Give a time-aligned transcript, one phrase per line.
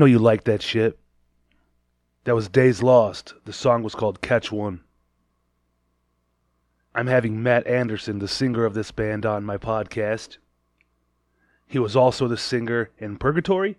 [0.00, 0.98] know you like that shit.
[2.24, 3.34] That was Days Lost.
[3.44, 4.80] The song was called Catch One.
[6.94, 10.38] I'm having Matt Anderson, the singer of this band, on my podcast.
[11.66, 13.76] He was also the singer in Purgatory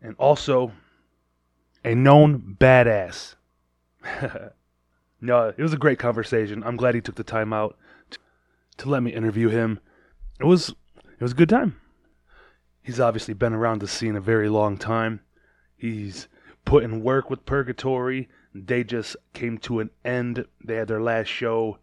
[0.00, 0.72] and also
[1.84, 3.34] a known badass.
[5.20, 6.62] no, it was a great conversation.
[6.62, 7.76] I'm glad he took the time out
[8.10, 8.18] to,
[8.76, 9.80] to let me interview him.
[10.38, 11.80] It was it was a good time.
[12.86, 15.18] He's obviously been around the scene a very long time.
[15.76, 16.28] He's
[16.64, 18.28] put in work with Purgatory.
[18.54, 20.46] They just came to an end.
[20.64, 21.78] They had their last show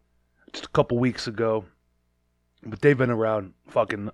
[0.53, 1.66] just a couple weeks ago.
[2.66, 4.12] But they've been around fucking,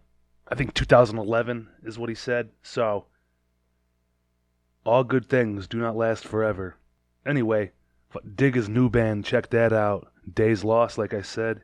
[0.47, 2.49] I think 2011 is what he said.
[2.63, 3.05] So,
[4.83, 6.75] all good things do not last forever.
[7.23, 7.72] Anyway,
[8.33, 9.25] dig his new band.
[9.25, 10.11] Check that out.
[10.33, 11.61] Days Lost, like I said.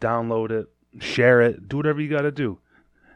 [0.00, 2.60] Download it, share it, do whatever you gotta do.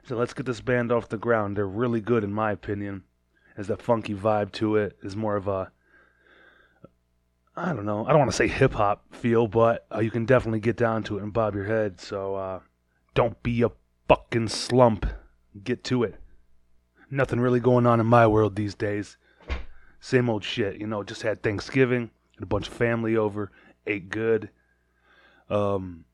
[0.06, 1.56] So let's get this band off the ground.
[1.56, 3.02] They're really good, in my opinion.
[3.56, 4.96] Has that funky vibe to it.
[5.02, 5.72] Is more of a
[7.56, 8.04] I don't know.
[8.04, 11.02] I don't want to say hip hop feel, but uh, you can definitely get down
[11.04, 12.00] to it and bob your head.
[12.00, 12.60] So uh,
[13.14, 13.70] don't be a
[14.08, 15.06] fucking slump.
[15.64, 16.16] Get to it.
[17.10, 19.16] Nothing really going on in my world these days.
[20.00, 21.02] Same old shit, you know.
[21.02, 23.50] Just had Thanksgiving, had a bunch of family over,
[23.86, 24.50] ate good.
[25.48, 26.04] Um,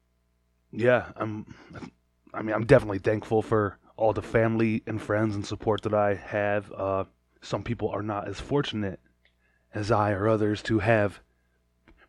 [0.71, 1.55] yeah, I'm.
[2.33, 6.15] I mean, I'm definitely thankful for all the family and friends and support that I
[6.15, 6.73] have.
[6.73, 7.05] Uh,
[7.41, 9.01] some people are not as fortunate
[9.75, 11.21] as I or others to have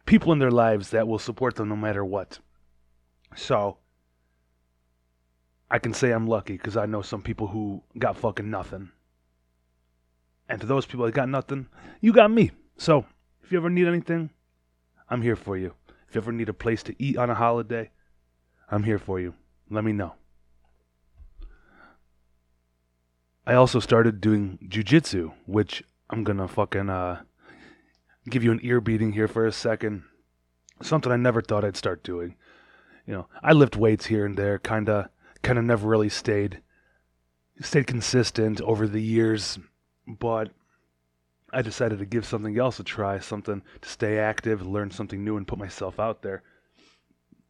[0.06, 2.40] people in their lives that will support them no matter what.
[3.36, 3.78] So,
[5.72, 8.92] I can say I'm lucky because I know some people who got fucking nothing.
[10.48, 11.68] And to those people that got nothing,
[12.00, 12.52] you got me.
[12.78, 13.06] So,
[13.44, 14.30] if you ever need anything,
[15.10, 15.74] I'm here for you.
[16.08, 17.90] If you ever need a place to eat on a holiday,
[18.70, 19.34] I'm here for you.
[19.70, 20.14] Let me know.
[23.46, 27.24] I also started doing jujitsu, which I'm gonna fucking uh,
[28.30, 30.04] give you an ear beating here for a second.
[30.82, 32.36] Something I never thought I'd start doing.
[33.06, 35.10] You know, I lift weights here and there, kinda,
[35.42, 36.62] kinda never really stayed,
[37.60, 39.60] stayed consistent over the years,
[40.08, 40.52] but
[41.52, 45.36] I decided to give something else a try, something to stay active, learn something new,
[45.36, 46.44] and put myself out there.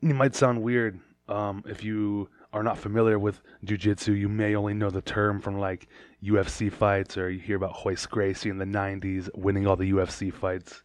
[0.02, 4.76] It might sound weird um, if you are not familiar with jujitsu, you may only
[4.76, 5.88] know the term from like
[6.24, 10.32] UFC fights, or you hear about Royce Gracie in the '90s winning all the UFC
[10.32, 10.84] fights.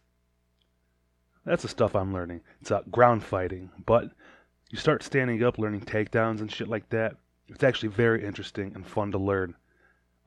[1.45, 2.41] That's the stuff I'm learning.
[2.59, 4.11] It's ground fighting, but
[4.71, 7.15] you start standing up, learning takedowns and shit like that.
[7.47, 9.55] It's actually very interesting and fun to learn.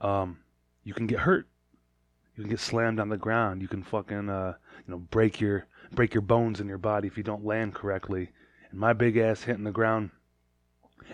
[0.00, 0.38] Um,
[0.84, 1.46] you can get hurt.
[2.36, 3.62] You can get slammed on the ground.
[3.62, 4.54] You can fucking uh,
[4.86, 8.30] you know break your break your bones in your body if you don't land correctly.
[8.70, 10.10] And my big ass hitting the ground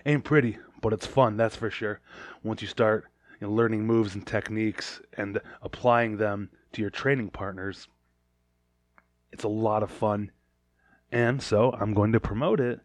[0.07, 2.01] ain't pretty, but it's fun, that's for sure.
[2.43, 3.07] Once you start
[3.41, 7.89] you know, learning moves and techniques and applying them to your training partners,
[9.33, 10.31] it's a lot of fun.
[11.11, 12.81] And so I'm going to promote it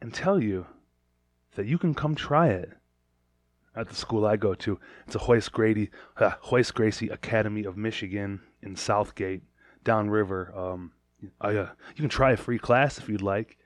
[0.00, 0.66] and tell you
[1.54, 2.72] that you can come try it
[3.74, 4.78] at the school I go to.
[5.06, 9.42] It's a Hoist Grady, uh, Royce Gracie Academy of Michigan in Southgate,
[9.84, 10.52] downriver.
[10.56, 10.92] Um,
[11.40, 13.56] I, uh, you can try a free class if you'd like,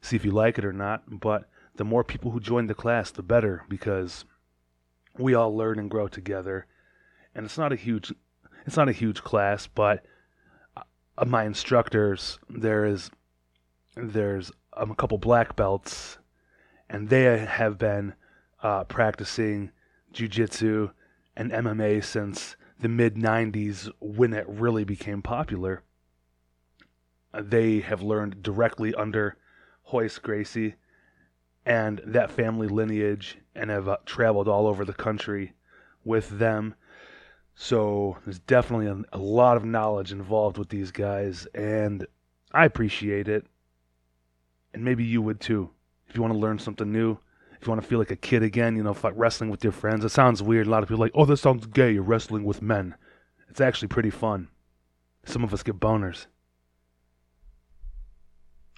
[0.00, 1.04] see if you like it or not.
[1.08, 4.24] But the more people who join the class, the better because
[5.18, 6.66] we all learn and grow together.
[7.34, 8.12] And it's not a huge,
[8.66, 10.04] it's not a huge class, but
[10.76, 13.10] uh, my instructors there is
[13.96, 16.18] there's um, a couple black belts,
[16.88, 18.14] and they have been
[18.62, 19.70] uh, practicing
[20.12, 20.90] jujitsu
[21.36, 25.82] and MMA since the mid '90s when it really became popular.
[27.38, 29.36] they have learned directly under
[29.92, 30.74] Royce Gracie
[31.66, 35.52] and that family lineage and have uh, traveled all over the country
[36.04, 36.74] with them.
[37.56, 42.06] So there's definitely a, a, lot of knowledge involved with these guys, and
[42.52, 43.46] I appreciate it.
[44.72, 45.70] And maybe you would too.
[46.06, 47.18] If you want to learn something new,
[47.60, 49.72] if you want to feel like a kid again, you know, like wrestling with your
[49.72, 50.04] friends.
[50.04, 50.66] It sounds weird.
[50.66, 51.90] A lot of people like, oh, that sounds gay.
[51.92, 52.94] You're wrestling with men.
[53.48, 54.48] It's actually pretty fun.
[55.24, 56.26] Some of us get boners.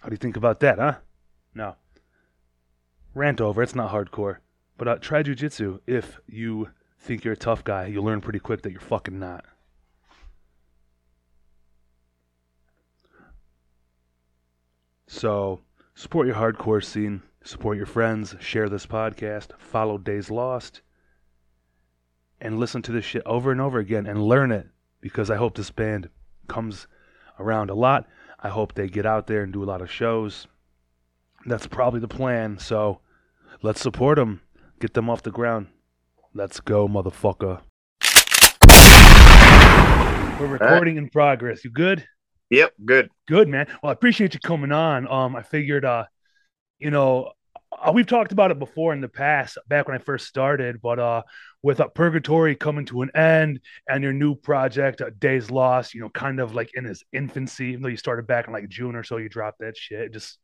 [0.00, 0.94] How do you think about that, huh?
[1.54, 1.74] No.
[3.14, 3.62] Rant over.
[3.62, 4.38] It's not hardcore.
[4.76, 7.86] But uh, try jujitsu if you think you're a tough guy.
[7.86, 9.44] You'll learn pretty quick that you're fucking not.
[15.06, 15.62] So,
[15.94, 20.82] support your hardcore scene, support your friends, share this podcast, follow Days Lost,
[22.40, 24.68] and listen to this shit over and over again and learn it
[25.00, 26.10] because I hope this band
[26.46, 26.86] comes
[27.40, 28.06] around a lot.
[28.38, 30.46] I hope they get out there and do a lot of shows.
[31.48, 32.58] That's probably the plan.
[32.58, 33.00] So
[33.62, 34.42] let's support them,
[34.80, 35.68] get them off the ground.
[36.34, 37.62] Let's go, motherfucker.
[40.38, 41.04] We're recording right.
[41.04, 41.64] in progress.
[41.64, 42.06] You good?
[42.50, 43.10] Yep, good.
[43.26, 43.66] Good, man.
[43.82, 45.08] Well, I appreciate you coming on.
[45.08, 46.04] Um, I figured, uh,
[46.78, 47.32] you know,
[47.72, 50.98] uh, we've talked about it before in the past, back when I first started, but
[50.98, 51.22] uh,
[51.62, 56.00] with uh, Purgatory coming to an end and your new project, uh, Days Lost, you
[56.00, 58.94] know, kind of like in its infancy, even though you started back in like June
[58.94, 60.12] or so, you dropped that shit.
[60.12, 60.38] Just,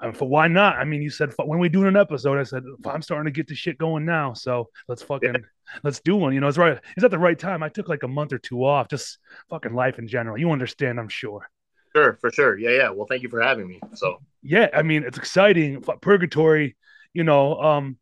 [0.00, 0.76] I for why not?
[0.76, 3.46] I mean, you said when we doing an episode, I said I'm starting to get
[3.46, 5.78] the shit going now, so let's fucking yeah.
[5.84, 6.32] let's do one.
[6.32, 6.78] You know, it's right.
[6.96, 7.62] It's at the right time.
[7.62, 9.18] I took like a month or two off, just
[9.50, 10.38] fucking life in general.
[10.38, 11.48] You understand, I'm sure.
[11.94, 12.56] Sure, for sure.
[12.56, 12.90] Yeah, yeah.
[12.90, 13.80] Well, thank you for having me.
[13.94, 15.82] So yeah, I mean, it's exciting.
[16.00, 16.76] Purgatory,
[17.12, 17.98] you know, um,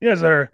[0.00, 0.50] you guys are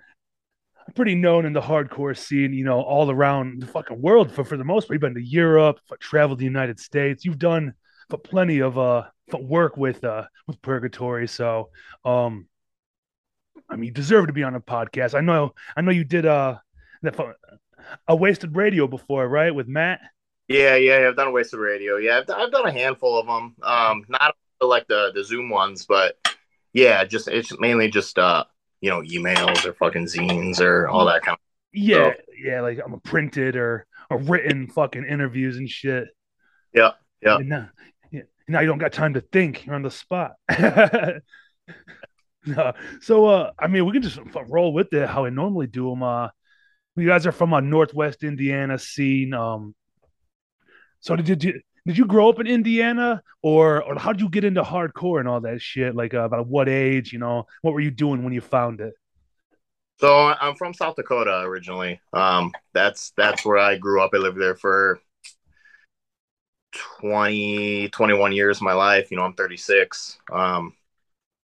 [0.94, 4.56] pretty known in the hardcore scene, you know, all around the fucking world for for
[4.56, 4.94] the most part.
[4.94, 7.24] You've been to Europe, traveled the United States.
[7.24, 7.74] You've done
[8.10, 11.28] for plenty of uh work with uh with Purgatory.
[11.28, 11.70] So
[12.04, 12.46] um
[13.68, 15.14] I mean you deserve to be on a podcast.
[15.14, 16.56] I know I know you did uh
[17.02, 17.16] that
[18.08, 19.54] a wasted radio before, right?
[19.54, 20.00] With Matt.
[20.48, 21.96] Yeah, yeah, I've done a Wasted Radio.
[21.96, 23.56] Yeah, I've, I've done a handful of them.
[23.62, 26.16] Um, not like the the Zoom ones, but
[26.72, 28.44] yeah, just it's mainly just uh,
[28.80, 31.40] you know, emails or fucking zines or all that kind of.
[31.72, 32.24] Yeah, stuff.
[32.38, 36.08] yeah, like I'm a printed or a written fucking interviews and shit.
[36.74, 36.90] Yeah,
[37.22, 37.36] yeah.
[37.36, 37.66] And yeah,
[38.48, 39.64] now you don't got time to think.
[39.64, 40.32] You're on the spot.
[42.46, 45.88] no, so uh, I mean, we can just roll with it how I normally do
[45.90, 46.02] them.
[46.02, 46.28] Uh,
[46.96, 49.34] you guys are from a Northwest Indiana scene.
[49.34, 49.74] Um,
[51.00, 54.44] so did you did you grow up in Indiana, or or how did you get
[54.44, 55.94] into hardcore and all that shit?
[55.94, 57.12] Like uh, about what age?
[57.12, 58.94] You know, what were you doing when you found it?
[60.00, 62.00] So I'm from South Dakota originally.
[62.12, 64.10] Um, that's that's where I grew up.
[64.14, 65.00] I lived there for
[67.00, 69.10] 20, 21 years of my life.
[69.10, 70.18] You know, I'm 36.
[70.32, 70.74] Um,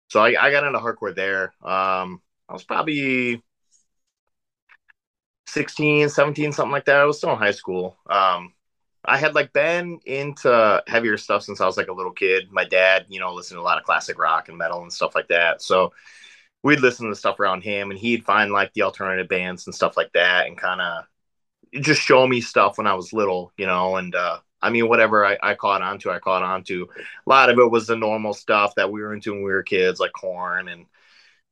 [0.08, 1.54] so I, I got into hardcore there.
[1.62, 3.42] Um, I was probably
[5.46, 7.00] 16, 17, something like that.
[7.00, 7.96] I was still in high school.
[8.08, 8.54] Um,
[9.04, 12.48] I had like been into heavier stuff since I was like a little kid.
[12.52, 15.14] My dad, you know, listened to a lot of classic rock and metal and stuff
[15.14, 15.62] like that.
[15.62, 15.92] So
[16.62, 19.96] we'd listen to stuff around him and he'd find like the alternative bands and stuff
[19.96, 21.04] like that and kind of
[21.82, 25.24] just show me stuff when I was little, you know, and uh I mean whatever
[25.24, 26.86] I, I caught onto, I caught onto.
[26.96, 29.62] A lot of it was the normal stuff that we were into when we were
[29.62, 30.86] kids, like Korn and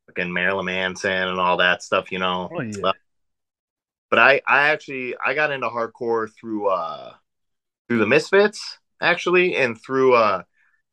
[0.07, 2.51] fucking Marilyn Manson and all that stuff, you know.
[2.53, 2.93] Oh, yeah.
[4.11, 7.13] But I I actually I got into hardcore through uh
[7.89, 10.43] through the Misfits actually, and through uh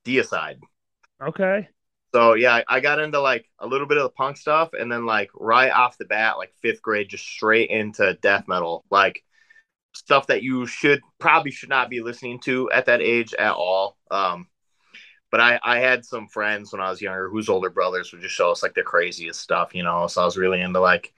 [0.05, 0.59] Deicide.
[1.21, 1.69] Okay.
[2.13, 4.91] So yeah, I, I got into like a little bit of the punk stuff, and
[4.91, 9.23] then like right off the bat, like fifth grade, just straight into death metal, like
[9.95, 13.97] stuff that you should probably should not be listening to at that age at all.
[14.11, 14.47] Um,
[15.31, 18.35] but I, I had some friends when I was younger whose older brothers would just
[18.35, 20.07] show us like the craziest stuff, you know.
[20.07, 21.13] So I was really into like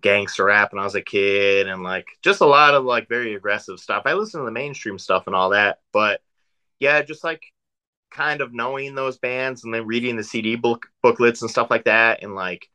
[0.00, 3.34] gangster rap when I was a kid and like just a lot of like very
[3.34, 4.04] aggressive stuff.
[4.06, 6.20] I listen to the mainstream stuff and all that, but
[6.78, 7.42] yeah, just like
[8.10, 11.84] kind of knowing those bands and then reading the CD book booklets and stuff like
[11.84, 12.68] that and like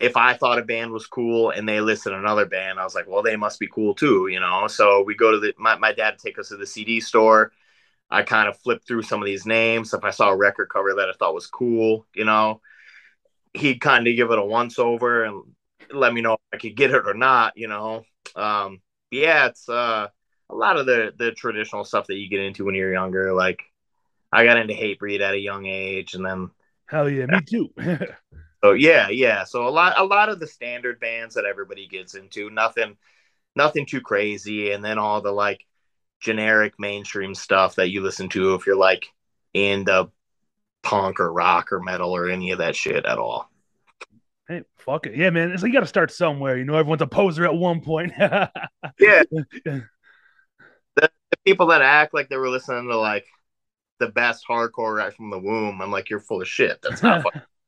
[0.00, 3.06] if I thought a band was cool and they listed another band, I was like,
[3.06, 4.66] well, they must be cool too, you know.
[4.66, 7.52] So we go to the my, my dad take us to the CD store.
[8.10, 9.92] I kind of flip through some of these names.
[9.92, 12.62] If I saw a record cover that I thought was cool, you know,
[13.52, 15.44] he'd kind of give it a once over and
[15.92, 18.02] let me know if I could get it or not, you know.
[18.34, 18.80] Um,
[19.10, 20.08] yeah, it's uh,
[20.48, 23.34] a lot of the the traditional stuff that you get into when you're younger.
[23.34, 23.60] Like
[24.32, 26.50] I got into Hatebreed at a young age, and then
[26.86, 27.68] hell yeah, me too.
[28.62, 29.44] so yeah, yeah.
[29.44, 32.96] So a lot a lot of the standard bands that everybody gets into, nothing
[33.56, 35.66] nothing too crazy, and then all the like
[36.20, 39.06] generic mainstream stuff that you listen to if you're like
[39.54, 40.10] into
[40.82, 43.50] punk or rock or metal or any of that shit at all.
[44.48, 45.16] Hey, fuck it.
[45.16, 45.52] Yeah, man.
[45.52, 46.58] It's like you got to start somewhere.
[46.58, 48.12] You know, everyone's a poser at one point.
[48.18, 49.22] yeah.
[50.96, 53.24] The, the, people that act like they were listening to like
[54.00, 56.80] the best hardcore right from the womb, I'm like, you're full of shit.
[56.82, 57.42] That's not fun.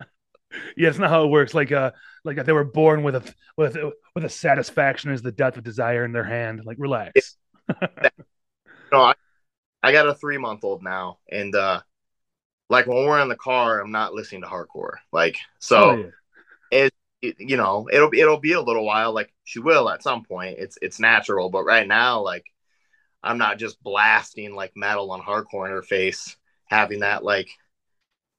[0.76, 1.54] yeah, it's not how it works.
[1.54, 1.92] Like, uh,
[2.25, 3.76] like they were born with a with
[4.14, 6.62] with a satisfaction as the death of desire in their hand.
[6.64, 7.37] Like, relax.
[8.92, 9.14] no, I,
[9.82, 11.80] I got a three month old now, and uh,
[12.68, 14.97] like when we're in the car, I'm not listening to hardcore.
[15.12, 15.76] Like, so.
[15.76, 16.11] Oh, yeah
[17.23, 20.56] it, you know it'll it'll be a little while like she will at some point
[20.59, 22.44] it's it's natural but right now like
[23.23, 27.49] i'm not just blasting like metal on hardcore in her face having that like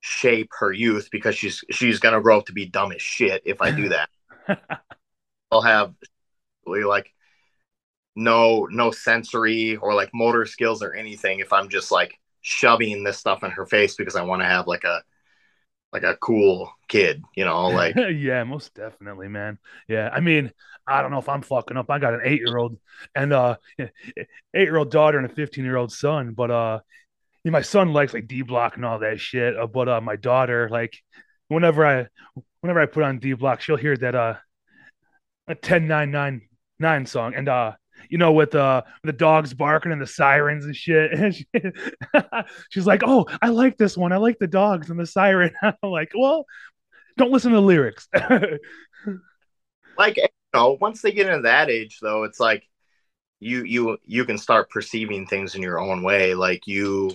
[0.06, 3.62] shape her youth because she's she's gonna grow up to be dumb as shit if
[3.62, 4.10] i do that
[5.52, 5.94] i'll have
[6.66, 7.10] like
[8.14, 13.18] no no sensory or like motor skills or anything if i'm just like shoving this
[13.18, 15.02] stuff in her face because i want to have like a
[15.94, 19.60] like a cool kid, you know, like yeah, most definitely, man.
[19.88, 20.52] Yeah, I mean,
[20.88, 21.90] I don't know if I'm fucking up.
[21.90, 22.78] I got an eight year old
[23.16, 23.90] and uh eight
[24.54, 26.80] year old daughter and a fifteen year old son, but uh
[27.52, 29.58] my son likes like D block and all that shit.
[29.58, 30.98] Uh, but uh my daughter, like
[31.48, 32.08] whenever I
[32.62, 34.36] whenever I put on D block, she'll hear that uh
[35.48, 36.42] a ten nine nine
[36.80, 37.74] nine song and uh
[38.10, 41.12] you know, with uh the dogs barking and the sirens and shit.
[41.20, 41.46] And she,
[42.70, 44.12] she's like, "Oh, I like this one.
[44.12, 46.46] I like the dogs and the siren." I'm like, "Well,
[47.18, 48.08] don't listen to the lyrics."
[49.98, 52.68] like, you know, once they get into that age, though, it's like
[53.40, 56.34] you you you can start perceiving things in your own way.
[56.34, 57.12] Like you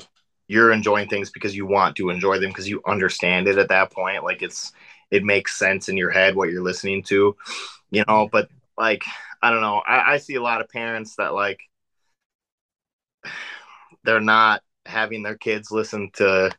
[0.48, 3.92] you're enjoying things because you want to enjoy them because you understand it at that
[3.92, 4.24] point.
[4.24, 4.72] Like it's
[5.10, 7.36] it makes sense in your head what you're listening to,
[7.90, 8.28] you know.
[8.32, 9.04] But like
[9.42, 9.82] I don't know.
[9.86, 11.60] I, I see a lot of parents that like
[14.04, 16.50] they're not having their kids listen to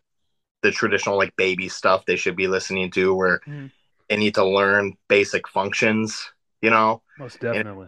[0.62, 3.72] the traditional like baby stuff they should be listening to where mm.
[4.08, 6.32] they need to learn basic functions,
[6.62, 7.02] you know?
[7.18, 7.88] Most definitely.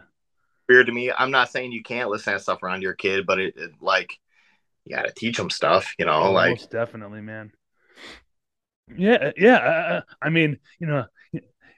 [0.67, 1.11] weird to me.
[1.11, 4.17] I'm not saying you can't listen to stuff around your kid, but it, it like
[4.85, 7.51] you got to teach them stuff, you know, like most definitely, man.
[8.97, 9.55] Yeah, yeah.
[9.55, 11.05] Uh, uh I mean, you know,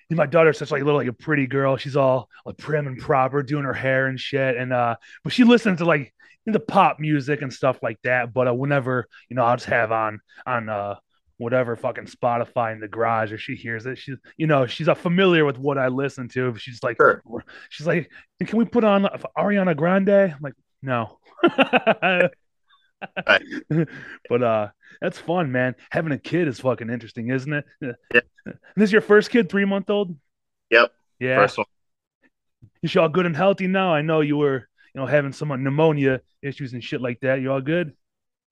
[0.09, 1.77] my daughter's such like a little like a pretty girl.
[1.77, 4.57] She's all like prim and proper, doing her hair and shit.
[4.57, 6.13] And uh, but she listens to like
[6.45, 8.33] the pop music and stuff like that.
[8.33, 10.95] But uh, whenever you know, I'll just have on on uh
[11.37, 14.95] whatever fucking Spotify in the garage, or she hears it, she's you know she's uh,
[14.95, 16.55] familiar with what I listen to.
[16.57, 17.21] She's like, sure.
[17.69, 19.03] she's like, can we put on
[19.37, 20.09] Ariana Grande?
[20.09, 21.19] I'm like, no.
[24.29, 24.67] but uh
[25.01, 25.75] that's fun, man.
[25.91, 27.65] Having a kid is fucking interesting, isn't it?
[28.13, 28.21] Yeah.
[28.75, 30.17] This is your first kid, three month old?
[30.69, 30.91] Yep.
[31.19, 31.37] Yeah.
[31.37, 31.67] First one.
[32.81, 33.93] You all good and healthy now?
[33.93, 37.39] I know you were, you know, having some pneumonia issues and shit like that.
[37.39, 37.93] You all good?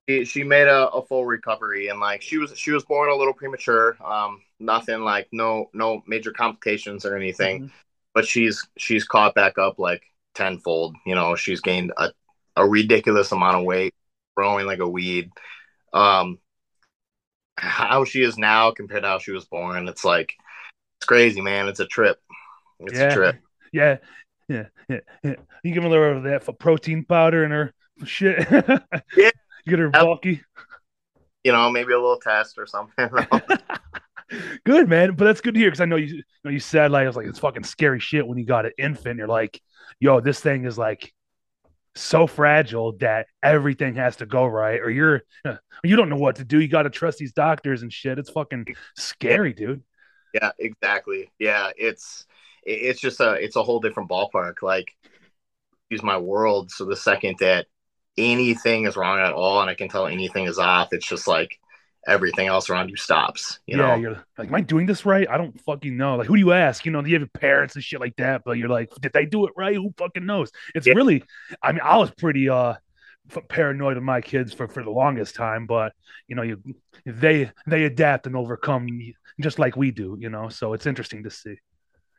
[0.07, 3.15] She, she made a, a full recovery and like she was she was born a
[3.15, 3.97] little premature.
[4.03, 7.63] Um, nothing like no no major complications or anything.
[7.63, 7.73] Mm-hmm.
[8.13, 10.03] But she's she's caught back up like
[10.35, 10.95] tenfold.
[11.05, 12.11] You know, she's gained a,
[12.55, 13.93] a ridiculous amount of weight
[14.41, 15.29] growing like a weed.
[15.93, 16.39] Um,
[17.57, 20.33] how she is now compared to how she was born, it's like
[20.97, 21.67] it's crazy, man.
[21.67, 22.17] It's a trip.
[22.79, 23.09] It's yeah.
[23.09, 23.35] a trip.
[23.71, 23.97] Yeah,
[24.49, 25.35] yeah, yeah, yeah.
[25.63, 28.47] You give her a little of that for protein powder and her shit.
[29.15, 29.29] yeah,
[29.67, 30.41] get her bulky.
[31.43, 33.09] You know, maybe a little test or something.
[34.65, 36.89] good man, but that's good to hear because I know you, you, know, you said
[36.89, 39.19] like it was like it's fucking scary shit when you got an infant.
[39.19, 39.61] You're like,
[39.99, 41.13] yo, this thing is like
[41.95, 45.23] so fragile that everything has to go right or you're
[45.83, 46.59] you don't know what to do.
[46.59, 48.19] You got to trust these doctors and shit.
[48.19, 48.67] It's fucking
[48.97, 49.83] scary dude.
[50.33, 51.31] Yeah exactly.
[51.39, 52.25] Yeah it's
[52.63, 54.61] it's just a it's a whole different ballpark.
[54.61, 54.93] Like
[55.91, 57.67] use my world so the second that
[58.17, 61.59] anything is wrong at all and i can tell anything is off it's just like
[62.07, 63.59] everything else around you stops.
[63.67, 65.29] You yeah, know, you're like, am I doing this right?
[65.29, 66.15] I don't fucking know.
[66.15, 66.85] Like, who do you ask?
[66.85, 69.25] You know, do you have parents and shit like that, but you're like, did they
[69.25, 69.75] do it right?
[69.75, 70.51] Who fucking knows?
[70.73, 70.93] It's yeah.
[70.93, 71.23] really,
[71.61, 72.75] I mean, I was pretty uh
[73.47, 75.93] paranoid of my kids for for the longest time, but
[76.27, 76.61] you know, you
[77.05, 78.87] they they adapt and overcome
[79.39, 80.17] just like we do.
[80.19, 81.55] You know, so it's interesting to see.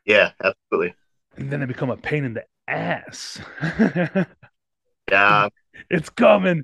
[0.05, 0.95] Yeah, absolutely.
[1.37, 3.41] And then they become a pain in the ass.
[5.09, 5.49] yeah,
[5.89, 6.63] it's coming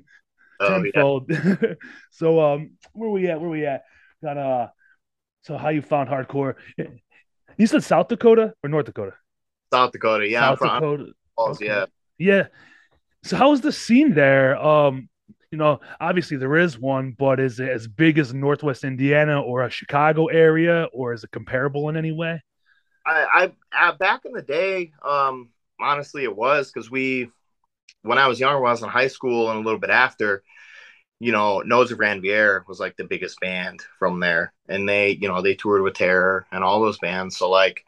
[0.60, 1.30] oh, tenfold.
[1.30, 1.54] Yeah.
[2.10, 3.40] so um, where we at?
[3.40, 3.82] Where we at?
[4.22, 4.68] Got uh,
[5.42, 6.54] so how you found hardcore?
[7.56, 9.14] You said South Dakota or North Dakota?
[9.72, 10.40] South Dakota, yeah.
[10.40, 11.12] South Dakota.
[11.38, 11.66] okay.
[11.66, 11.86] Yeah.
[12.18, 12.46] Yeah.
[13.22, 14.56] So how is the scene there?
[14.56, 15.08] Um,
[15.50, 19.64] you know, obviously there is one, but is it as big as Northwest Indiana or
[19.64, 22.40] a Chicago area, or is it comparable in any way?
[23.04, 25.50] I, I, I back in the day, um,
[25.80, 27.30] honestly, it was because we
[28.02, 30.42] when I was younger, when I was in high school and a little bit after,
[31.20, 34.52] you know, Nodes of Ranvier was like the biggest band from there.
[34.68, 37.36] And they, you know, they toured with Terror and all those bands.
[37.36, 37.84] So like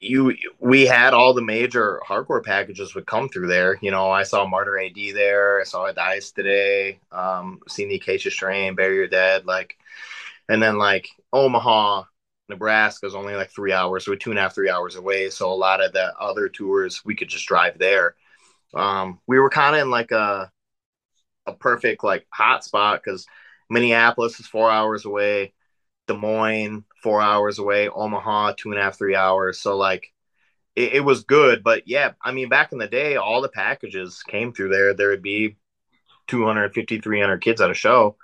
[0.00, 3.78] you we had all the major hardcore packages would come through there.
[3.82, 8.30] You know, I saw Martyr AD there, I saw Dies Today, um, seen the Acacia
[8.30, 9.76] Strain, Bury Your Dead, like
[10.48, 12.04] and then like Omaha,
[12.48, 15.30] Nebraska is only like three hours, so two and a half, three hours away.
[15.30, 18.14] So a lot of the other tours we could just drive there.
[18.74, 20.50] Um, we were kind of in like a
[21.46, 23.26] a perfect like hot spot because
[23.68, 25.52] Minneapolis is four hours away,
[26.06, 29.60] Des Moines four hours away, Omaha two and a half three hours.
[29.60, 30.12] So like
[30.76, 34.22] it, it, was good, but yeah, I mean back in the day, all the packages
[34.22, 34.94] came through there.
[34.94, 35.56] There would be
[36.28, 38.16] 250, 300 kids at a show.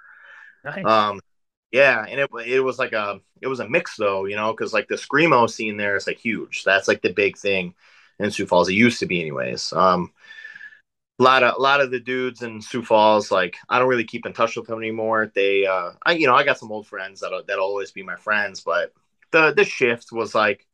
[0.64, 0.84] Nice.
[0.84, 1.20] Um,
[1.72, 4.72] yeah, and it it was like a it was a mix though, you know, because
[4.72, 6.62] like the screamo scene there is like huge.
[6.64, 7.74] That's like the big thing
[8.18, 8.68] in Sioux Falls.
[8.68, 9.72] It used to be, anyways.
[9.72, 10.12] Um,
[11.18, 14.04] a lot of a lot of the dudes in Sioux Falls, like I don't really
[14.04, 15.32] keep in touch with them anymore.
[15.34, 18.16] They, uh, I you know, I got some old friends that that'll always be my
[18.16, 18.92] friends, but
[19.32, 20.66] the the shift was like,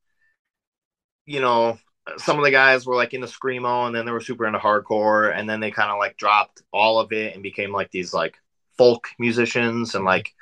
[1.26, 1.78] you know,
[2.16, 5.36] some of the guys were like into screamo, and then they were super into hardcore,
[5.36, 8.36] and then they kind of like dropped all of it and became like these like
[8.76, 10.32] folk musicians and like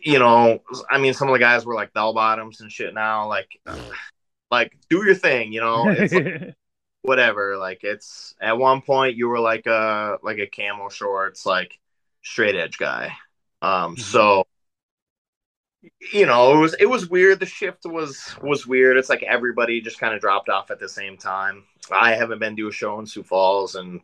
[0.00, 0.58] you know
[0.90, 3.48] i mean some of the guys were like bell bottoms and shit now like
[4.50, 6.54] like do your thing you know like,
[7.02, 7.56] whatever.
[7.56, 11.78] Like it's at one point you were like a like a camel shorts, like
[12.22, 13.12] straight edge guy.
[13.62, 14.00] Um, mm-hmm.
[14.00, 14.46] so
[16.12, 17.40] you know, it was it was weird.
[17.40, 18.96] The shift was was weird.
[18.96, 21.64] It's like everybody just kind of dropped off at the same time.
[21.90, 24.00] I haven't been to a show in Sioux Falls and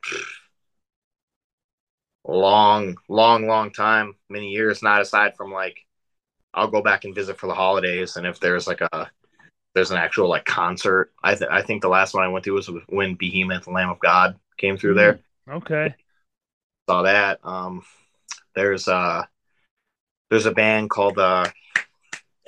[2.26, 4.82] long, long, long time, many years.
[4.82, 5.78] Not aside from like,
[6.54, 9.10] I'll go back and visit for the holidays, and if there's like a
[9.74, 11.12] there's an actual like concert.
[11.22, 13.98] I th- I think the last one I went to was when Behemoth, Lamb of
[13.98, 15.20] God, came through there.
[15.48, 15.94] Mm, okay,
[16.88, 17.40] saw that.
[17.44, 17.82] Um,
[18.54, 19.24] there's uh
[20.30, 21.46] there's a band called uh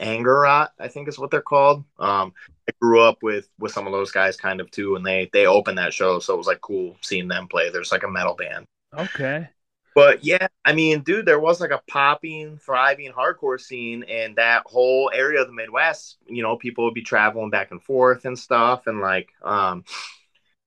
[0.01, 1.85] Angerot, I think is what they're called.
[1.99, 2.33] Um,
[2.69, 5.47] I grew up with with some of those guys kind of too, and they they
[5.47, 7.71] opened that show, so it was like cool seeing them play.
[7.71, 8.67] There's like a metal band.
[8.97, 9.49] Okay.
[9.97, 14.65] But yeah, I mean, dude, there was like a popping, thriving hardcore scene, and that
[14.67, 18.39] whole area of the Midwest, you know, people would be traveling back and forth and
[18.39, 18.87] stuff.
[18.87, 19.85] And like um,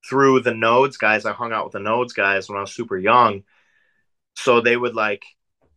[0.04, 2.98] through the nodes guys, I hung out with the nodes guys when I was super
[2.98, 3.44] young.
[4.34, 5.22] So they would like,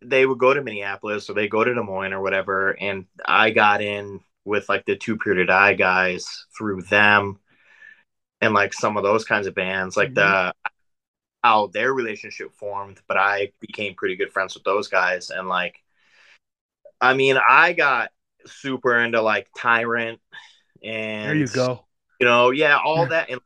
[0.02, 2.72] they would go to Minneapolis or they go to Des Moines or whatever.
[2.72, 7.38] And I got in with like the Too Pure to Die guys through them
[8.40, 10.14] and like some of those kinds of bands, like mm-hmm.
[10.14, 10.54] the
[11.44, 15.28] how their relationship formed, but I became pretty good friends with those guys.
[15.28, 15.76] And like,
[17.02, 18.10] I mean, I got
[18.46, 20.20] super into like Tyrant
[20.82, 21.84] and there you go.
[22.18, 23.42] You know, yeah, all that and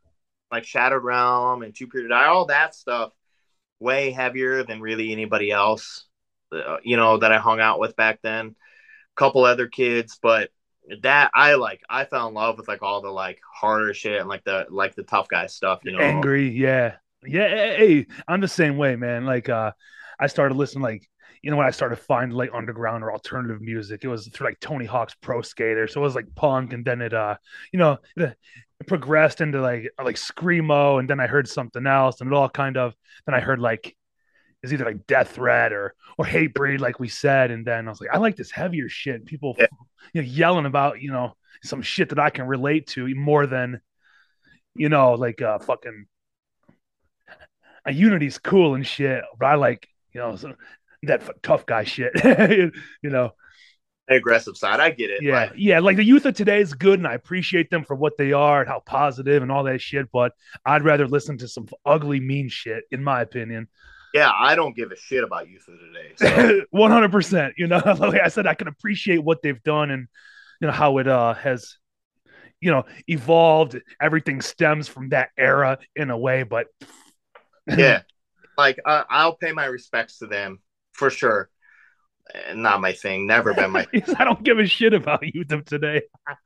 [0.52, 3.10] like Shattered Realm and Two Period all that stuff,
[3.80, 6.06] way heavier than really anybody else,
[6.52, 8.46] uh, you know, that I hung out with back then.
[8.46, 10.50] A couple other kids, but
[11.02, 14.28] that I like I fell in love with like all the like harder shit and
[14.28, 15.98] like the like the tough guy stuff, you know.
[15.98, 16.98] Angry, yeah.
[17.26, 19.24] Yeah, hey, I'm the same way, man.
[19.24, 19.72] Like, uh,
[20.20, 21.08] I started listening, like,
[21.42, 24.60] you know, when I started finding like underground or alternative music, it was through like
[24.60, 25.86] Tony Hawk's Pro Skater.
[25.86, 27.36] So it was like punk, and then it, uh,
[27.72, 28.36] you know, it,
[28.80, 32.48] it progressed into like like screamo, and then I heard something else, and it all
[32.48, 32.94] kind of.
[33.26, 33.96] Then I heard like
[34.62, 38.00] is either like Death Threat or or Hatebreed, like we said, and then I was
[38.00, 39.24] like, I like this heavier shit.
[39.24, 39.66] People, yeah.
[40.12, 43.80] you know, yelling about you know some shit that I can relate to more than,
[44.74, 46.06] you know, like uh fucking
[47.88, 50.36] a Unity's cool and shit, but I like you know
[51.04, 52.12] that tough guy shit.
[53.02, 53.32] you know,
[54.08, 54.78] aggressive side.
[54.78, 55.22] I get it.
[55.22, 55.78] Yeah, like, yeah.
[55.80, 58.60] Like the youth of today is good, and I appreciate them for what they are
[58.60, 60.10] and how positive and all that shit.
[60.12, 60.32] But
[60.64, 63.68] I'd rather listen to some ugly, mean shit, in my opinion.
[64.14, 66.64] Yeah, I don't give a shit about youth of today.
[66.70, 67.54] One hundred percent.
[67.56, 70.08] You know, like I said, I can appreciate what they've done and
[70.60, 71.76] you know how it uh has
[72.60, 73.80] you know evolved.
[74.00, 76.66] Everything stems from that era in a way, but
[77.76, 78.02] yeah,
[78.58, 80.60] like uh, I'll pay my respects to them
[80.92, 81.50] for sure.
[82.54, 83.26] Not my thing.
[83.26, 83.86] Never been my.
[84.18, 86.02] I don't give a shit about YouTube today.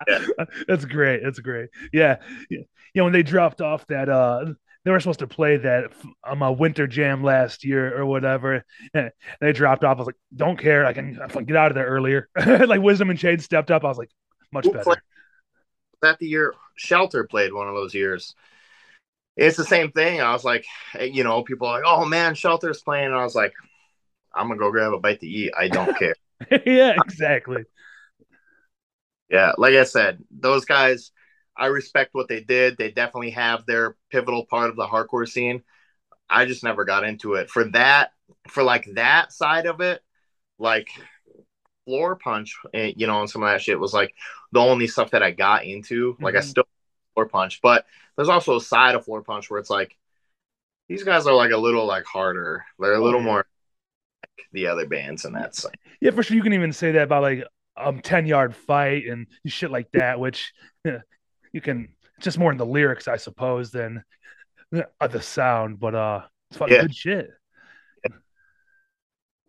[0.06, 0.24] Yeah.
[0.68, 1.22] That's great.
[1.24, 1.70] That's great.
[1.92, 4.46] Yeah, you know when they dropped off that uh
[4.84, 5.92] they were supposed to play that
[6.24, 8.64] um, a winter jam last year or whatever.
[8.94, 9.96] And they dropped off.
[9.96, 10.84] I was like, don't care.
[10.84, 12.28] I can, I can get out of there earlier.
[12.36, 13.84] like Wisdom in Chains stepped up.
[13.84, 14.10] I was like,
[14.52, 14.84] much Who better.
[14.84, 14.98] Played?
[16.02, 18.34] That the year Shelter played one of those years
[19.36, 20.20] it's the same thing.
[20.20, 20.64] I was like,
[21.00, 23.06] you know, people are like, oh man, Shelter's playing.
[23.06, 23.52] And I was like,
[24.34, 25.52] I'm gonna go grab a bite to eat.
[25.58, 26.14] I don't care.
[26.66, 27.64] yeah, exactly.
[29.30, 31.10] Yeah, like I said, those guys,
[31.56, 32.76] I respect what they did.
[32.76, 35.62] They definitely have their pivotal part of the hardcore scene.
[36.30, 37.50] I just never got into it.
[37.50, 38.12] For that,
[38.48, 40.02] for like that side of it,
[40.58, 40.88] like
[41.88, 44.14] Floorpunch, eh, you know, and some of that shit was like
[44.52, 46.16] the only stuff that I got into.
[46.20, 46.44] Like I Mhm.
[46.44, 46.64] still
[47.16, 49.96] Floorpunch, but there's also a side of Floorpunch where it's like
[50.88, 52.64] these guys are like a little like harder.
[52.78, 53.26] They're a Oh, little yeah.
[53.26, 55.76] more like the other bands in that side.
[56.00, 56.36] Yeah, for sure.
[56.36, 57.44] You can even say that about like
[57.76, 60.52] um ten yard fight and shit like that, which
[60.84, 64.04] you can it's just more in the lyrics, I suppose, than
[65.00, 65.80] uh, the sound.
[65.80, 66.82] But uh, it's fucking Yeah.
[66.82, 67.30] good shit.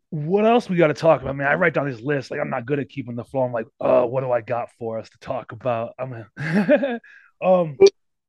[0.10, 1.36] What else we got to talk about?
[1.36, 2.30] Man, I write down these lists.
[2.30, 3.42] Like I'm not good at keeping the flow.
[3.44, 5.94] I'm like, oh, what do I got for us to talk about?
[5.98, 6.26] I'm
[7.44, 7.78] um,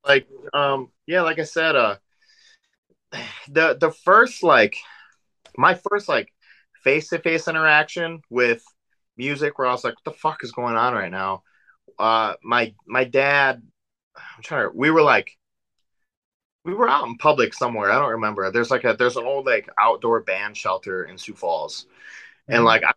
[0.06, 1.96] like um yeah like i said uh
[3.48, 4.76] the the first like
[5.56, 6.32] my first like
[6.82, 8.62] face-to-face interaction with
[9.16, 11.42] music where i was like what the fuck is going on right now?
[11.98, 13.62] Uh my my dad
[14.16, 15.30] i'm trying to we were like
[16.64, 18.50] we were out in public somewhere i don't remember.
[18.50, 21.86] There's like a there's an old like outdoor band shelter in sioux falls.
[22.48, 22.66] And Mhm.
[22.66, 22.92] like I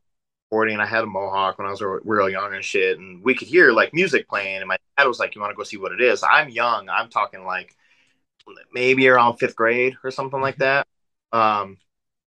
[0.50, 2.98] was recording and I had a mohawk when I was real real young and shit,
[3.00, 5.58] and we could hear like music playing, and my dad was like, "You want to
[5.58, 7.76] go see what it is?" I'm young, I'm talking like
[8.74, 10.88] maybe around fifth grade or something like that.
[11.34, 11.78] Um,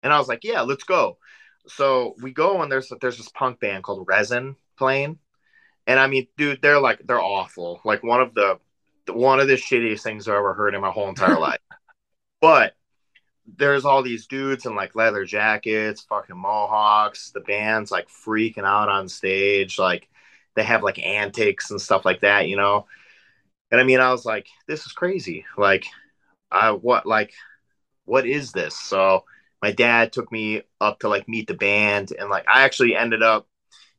[0.02, 1.18] and I was like, "Yeah, let's go."
[1.68, 5.18] So we go and there's there's this punk band called Resin playing,
[5.87, 8.59] and I mean, dude, they're like they're awful, like one of the
[9.12, 11.61] one of the shittiest things I've ever heard in my whole entire life.
[12.40, 12.74] But
[13.56, 17.30] there's all these dudes in like leather jackets, fucking mohawks.
[17.30, 19.78] The band's like freaking out on stage.
[19.78, 20.08] Like
[20.54, 22.87] they have like antics and stuff like that, you know?
[23.70, 25.44] And I mean, I was like, this is crazy.
[25.56, 25.87] Like,
[26.50, 27.32] I, what, like,
[28.04, 28.76] what is this?
[28.76, 29.24] So
[29.62, 32.12] my dad took me up to like meet the band.
[32.18, 33.46] And like, I actually ended up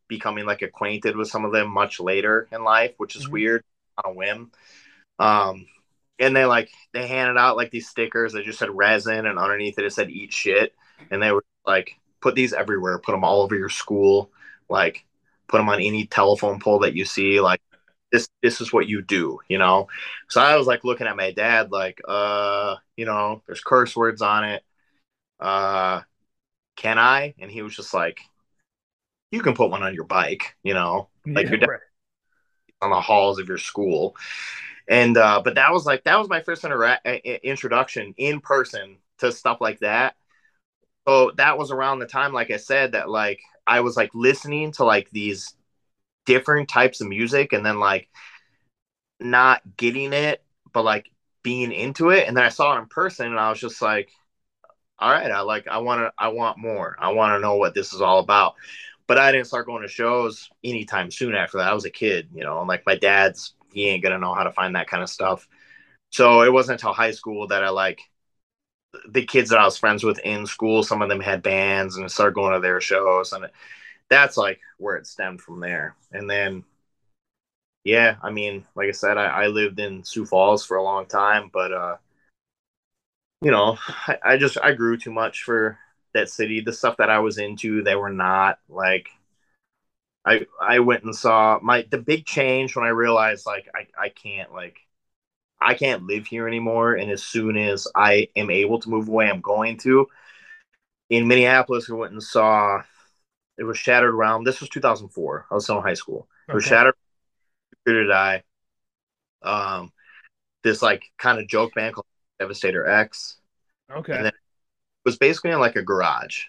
[0.07, 3.31] becoming like acquainted with some of them much later in life, which is Mhm.
[3.31, 3.63] weird
[4.03, 4.51] on a whim.
[5.19, 5.67] Um,
[6.19, 9.79] and they like they handed out like these stickers that just said resin and underneath
[9.79, 10.75] it it said eat shit
[11.09, 14.29] and they were like put these everywhere put them all over your school
[14.69, 15.05] like
[15.47, 17.61] put them on any telephone pole that you see like
[18.11, 19.87] this this is what you do you know?
[20.29, 24.21] So i was like looking at my dad like uh you know there's curse words
[24.21, 24.63] on it
[25.39, 26.01] uh
[26.75, 27.33] can i?
[27.39, 28.19] And he was just like
[29.31, 31.07] you can put one on your bike you know?
[31.25, 31.79] Like yeah, your dad- right.
[32.81, 34.15] on the halls of your school
[34.89, 39.31] and uh but that was like that was my first intera- introduction in person to
[39.31, 40.15] stuff like that.
[41.07, 44.71] So that was around the time like i said that like i was like listening
[44.73, 45.55] to like these
[46.25, 48.09] different types of music and then like
[49.19, 51.09] not getting it but like
[51.41, 52.27] being into it.
[52.27, 54.11] And then i saw it in person and i was just like
[54.99, 56.95] all right i like i want to i want more.
[56.99, 58.55] I want to know what this is all about.
[59.07, 61.71] But i didn't start going to shows anytime soon after that.
[61.71, 64.43] I was a kid you know and like my dad's he ain't gonna know how
[64.43, 65.47] to find that kind of stuff.
[66.11, 68.01] So it wasn't until high school that i like
[69.09, 72.11] the kids that i was friends with in school some of them had bands and
[72.11, 73.45] started going to their shows and
[74.09, 75.95] that's like where it stemmed from there.
[76.11, 76.63] And then
[77.85, 81.05] yeah i mean like i said i, I lived in sioux falls for a long
[81.05, 81.95] time but uh
[83.41, 83.77] you know
[84.07, 85.79] I, I just i grew too much for
[86.13, 86.59] that city.
[86.59, 89.09] The stuff that i was into they were not like
[90.25, 94.09] i i went and saw my the big change when i realized like i, I
[94.09, 94.77] can't like
[95.61, 99.29] i can't live here anymore and as soon as i am able to move away
[99.29, 100.07] i'm going to
[101.09, 102.81] in minneapolis we went and saw
[103.57, 106.65] it was shattered realm this was 2004 i was still in high school it was
[106.65, 106.65] Okay.
[106.65, 106.95] shattered
[107.87, 108.43] to die
[109.43, 109.91] um
[110.63, 112.05] this like kind of joke band called
[112.39, 113.37] devastator x
[113.89, 114.13] Okay.
[114.13, 114.33] and then
[115.05, 116.45] was basically in like a garage.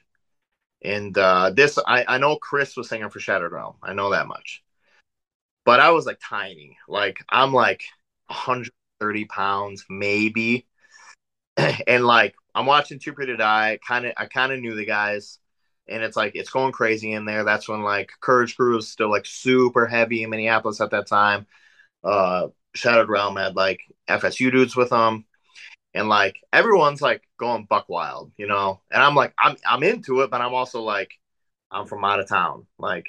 [0.82, 3.76] And uh, this, I, I know Chris was singing for Shattered Realm.
[3.82, 4.62] I know that much.
[5.64, 6.78] But I was like tiny.
[6.88, 7.82] Like I'm like
[8.28, 10.66] 130 pounds, maybe.
[11.56, 13.78] and like I'm watching Too Pure to Die.
[13.86, 15.38] Kind of, I kind of knew the guys.
[15.86, 17.44] And it's like it's going crazy in there.
[17.44, 21.46] That's when like Courage Crew was still like super heavy in Minneapolis at that time.
[22.02, 25.26] Uh, Shattered Realm had like FSU dudes with them
[25.94, 28.80] and like everyone's like going buck wild, you know.
[28.90, 31.12] And I'm like, I'm I'm into it, but I'm also like,
[31.70, 33.06] I'm from out of town, like,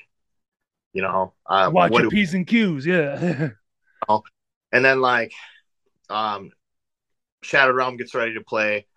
[0.94, 1.34] you know.
[1.46, 2.86] Uh, Watch your p's and q's.
[2.86, 3.50] Yeah.
[4.72, 5.34] and then like,
[6.10, 6.52] um,
[7.44, 8.88] Shattered Realm gets ready to play.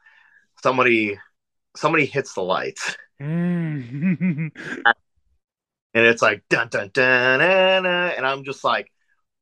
[0.62, 1.18] Somebody,
[1.76, 4.50] somebody hits the lights, Mm.
[5.94, 8.90] and it's like dun dun dun, dun, dun and I'm just like,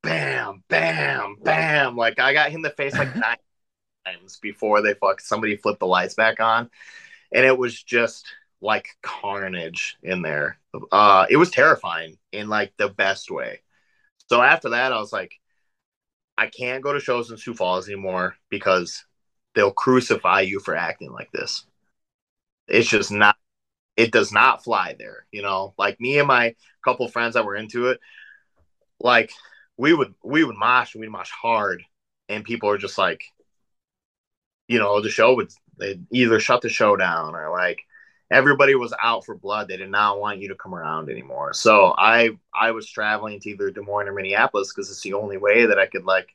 [0.03, 1.97] bam, bam, bam.
[1.97, 3.37] Like I got hit in the face like nine
[4.05, 6.71] times before they fuck somebody flipped the lights back on,
[7.33, 8.27] and it was just
[8.61, 10.59] like carnage in there.
[10.91, 13.61] Uh, it was terrifying in like the best way.
[14.29, 15.33] So after that, I was like,
[16.39, 19.05] I can't go to shows in Sioux Falls anymore because
[19.55, 21.65] they'll crucify you for acting like this.
[22.69, 23.37] It's just not
[23.97, 25.75] it does not fly there, you know.
[25.79, 28.01] Like me and my couple friends that were into it,
[29.01, 29.31] like
[29.77, 31.83] we would we would mosh, and we'd mosh hard,
[32.29, 33.25] and people are just like,
[34.69, 37.81] you know, the show would they either shut the show down or like
[38.31, 39.69] everybody was out for blood.
[39.69, 41.53] They did not want you to come around anymore.
[41.53, 45.37] So I I was traveling to either Des Moines or Minneapolis because it's the only
[45.37, 46.29] way that I could like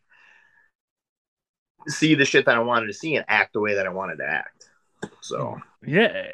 [1.87, 4.17] see the shit that I wanted to see and act the way that I wanted
[4.17, 4.69] to act.
[5.21, 6.27] So yeah,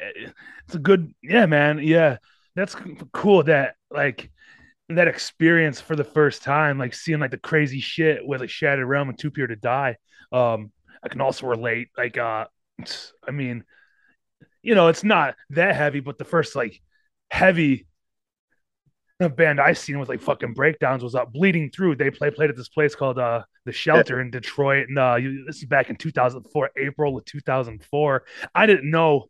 [0.66, 1.78] it's a good yeah, man.
[1.82, 2.18] Yeah,
[2.54, 2.76] that's
[3.12, 3.42] cool.
[3.44, 4.30] That like
[4.90, 8.86] that experience for the first time, like seeing like the crazy shit with a Shattered
[8.86, 9.96] Realm and Too Pure to Die.
[10.32, 10.72] Um,
[11.04, 11.88] I can also relate.
[11.96, 12.46] Like, uh,
[13.26, 13.64] I mean,
[14.62, 16.80] you know, it's not that heavy, but the first like
[17.30, 17.86] heavy
[19.36, 21.96] band I seen with like fucking breakdowns was uh, Bleeding Through.
[21.96, 25.58] They play played at this place called uh the Shelter in Detroit, and uh, this
[25.58, 28.24] is back in 2004, April of 2004.
[28.54, 29.26] I didn't know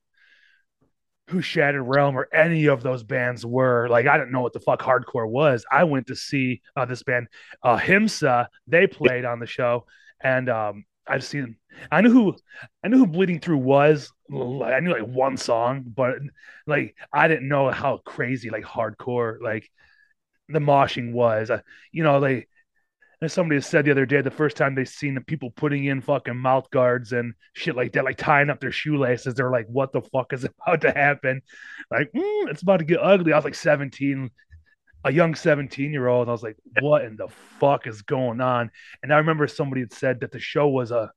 [1.31, 3.89] who Shattered Realm or any of those bands were.
[3.89, 5.65] Like I didn't know what the fuck hardcore was.
[5.71, 7.29] I went to see uh, this band,
[7.63, 8.47] uh, Himsa.
[8.67, 9.87] They played on the show,
[10.21, 11.57] and um, I've seen.
[11.91, 12.37] I knew who
[12.83, 14.13] I knew who Bleeding Through was.
[14.31, 16.17] I knew like one song, but
[16.67, 19.71] like I didn't know how crazy like hardcore like
[20.49, 21.51] the moshing was.
[21.51, 21.61] Uh,
[21.93, 22.49] you know, like
[23.23, 26.01] as somebody said the other day, the first time they seen the people putting in
[26.01, 29.93] fucking mouth guards and shit like that, like tying up their shoelaces, they're like, "What
[29.93, 31.43] the fuck is about to happen?"
[31.91, 33.33] Like, mm, it's about to get ugly.
[33.33, 34.31] I was like 17,
[35.05, 36.29] a young 17 year old.
[36.29, 37.29] I was like, "What in the
[37.61, 38.71] fuck is going on?"
[39.03, 41.11] And I remember somebody had said that the show was a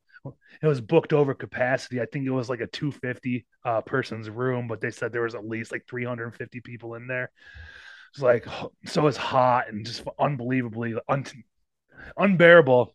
[0.62, 2.02] it was booked over capacity.
[2.02, 5.36] I think it was like a 250 uh, person's room, but they said there was
[5.36, 7.32] at least like 350 people in there.
[8.13, 8.46] It's like
[8.86, 11.26] so it's hot and just unbelievably un-
[12.18, 12.94] unbearable.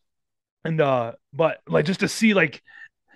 [0.64, 2.62] And uh, but like just to see like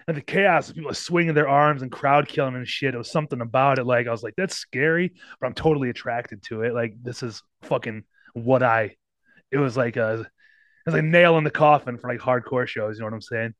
[0.06, 2.94] the chaos, people swinging their arms and crowd killing and shit.
[2.94, 3.84] It was something about it.
[3.84, 6.74] Like I was like, that's scary, but I'm totally attracted to it.
[6.74, 8.96] Like this is fucking what I.
[9.50, 10.26] It was like a, it
[10.86, 12.96] was like nail in the coffin for like hardcore shows.
[12.96, 13.54] You know what I'm saying?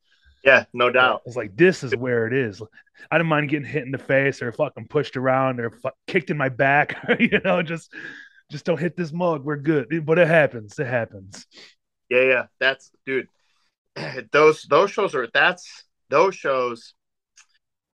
[0.46, 1.22] Yeah, no doubt.
[1.26, 2.62] It's like this is where it is.
[3.10, 6.30] I didn't mind getting hit in the face or fucking pushed around or fu- kicked
[6.30, 6.96] in my back.
[7.18, 7.92] you know, just
[8.50, 9.44] just don't hit this mug.
[9.44, 10.06] We're good.
[10.06, 10.78] But it happens.
[10.78, 11.46] It happens.
[12.08, 12.46] Yeah, yeah.
[12.60, 13.28] That's dude.
[14.32, 16.94] Those those shows are that's those shows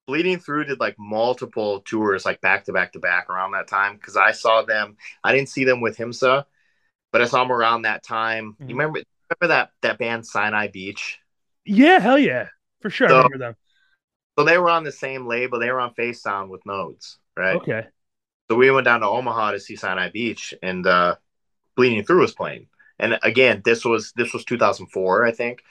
[0.08, 3.96] bleeding through did like multiple tours like back to back to back around that time
[3.96, 4.98] because I saw them.
[5.24, 6.46] I didn't see them with Himsa,
[7.12, 8.54] but I saw them around that time.
[8.54, 8.70] Mm-hmm.
[8.70, 11.20] You remember remember that that band Sinai Beach?
[11.70, 12.48] Yeah, hell yeah,
[12.82, 13.10] for sure.
[13.10, 13.56] So, I remember them.
[14.38, 15.60] So they were on the same label.
[15.60, 17.58] They were on Facedown with Nodes, right?
[17.58, 17.88] Okay.
[18.50, 21.16] So we went down to Omaha to see Sinai Beach, and uh,
[21.76, 22.68] Bleeding Through was playing.
[22.98, 25.62] And again, this was this was 2004, I think.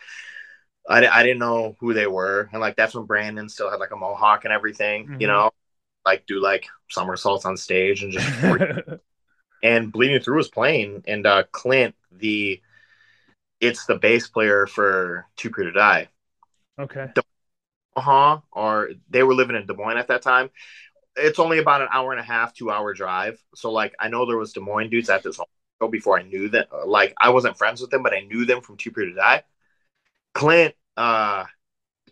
[0.89, 3.91] I, I didn't know who they were, and like that's when Brandon still had like
[3.91, 5.21] a mohawk and everything, mm-hmm.
[5.21, 5.51] you know,
[6.07, 8.91] like do like somersaults on stage and just.
[9.63, 12.63] and Bleeding Through was playing, and uh, Clint, the
[13.61, 16.09] it's the bass player for Too Pure to Die.
[16.79, 17.11] Okay.
[17.97, 18.41] Uh huh.
[18.53, 20.51] Or they were living in Des Moines at that time.
[21.17, 23.43] It's only about an hour and a half, two hour drive.
[23.55, 26.49] So like I know there was Des Moines dudes at this show before I knew
[26.51, 26.69] that.
[26.87, 29.43] Like I wasn't friends with them, but I knew them from Too Pure to Die.
[30.35, 31.45] Clint, uh,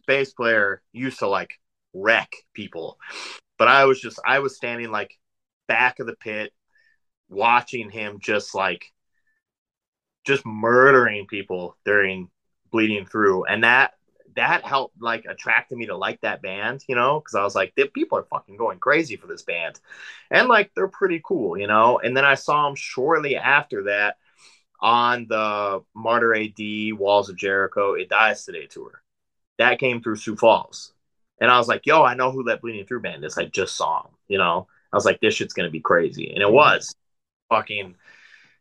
[0.06, 1.60] bass player, used to like
[1.94, 2.98] wreck people,
[3.58, 5.16] but I was just I was standing like
[5.68, 6.52] back of the pit,
[7.28, 8.92] watching him just like
[10.26, 12.28] just murdering people during
[12.70, 13.44] bleeding through.
[13.44, 13.92] And that
[14.36, 17.74] that helped like attracted me to like that band you know because i was like
[17.94, 19.80] people are fucking going crazy for this band.
[20.30, 21.98] And like they're pretty cool you know?
[21.98, 24.18] And then i saw them shortly after that
[24.80, 26.60] on the martyr ad
[26.98, 29.02] walls of jericho it dies today tour.
[29.58, 30.92] That came through sioux falls.
[31.40, 33.38] And i was like yo i know who that bleeding through band is.
[33.38, 34.66] I just saw them you know?
[34.92, 36.28] I was like this shit's gonna be crazy.
[36.28, 36.54] And it mm-hmm.
[36.54, 36.94] was
[37.48, 37.94] fucking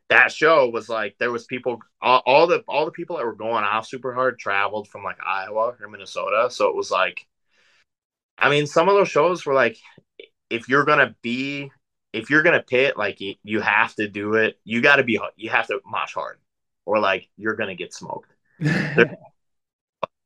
[0.10, 3.36] that show was like there was people all, all, the all the people that were
[3.36, 6.50] going off super hard traveled from like Iowa or Minnesota.
[6.52, 7.26] So it was like
[8.38, 9.78] I mean some of those shows were like
[10.50, 11.72] if you're gonna be
[12.14, 14.60] if you're gonna pit like you, you have to do it.
[14.64, 16.38] You got to be you have to mosh hard
[16.86, 18.32] or like you're gonna get smoked.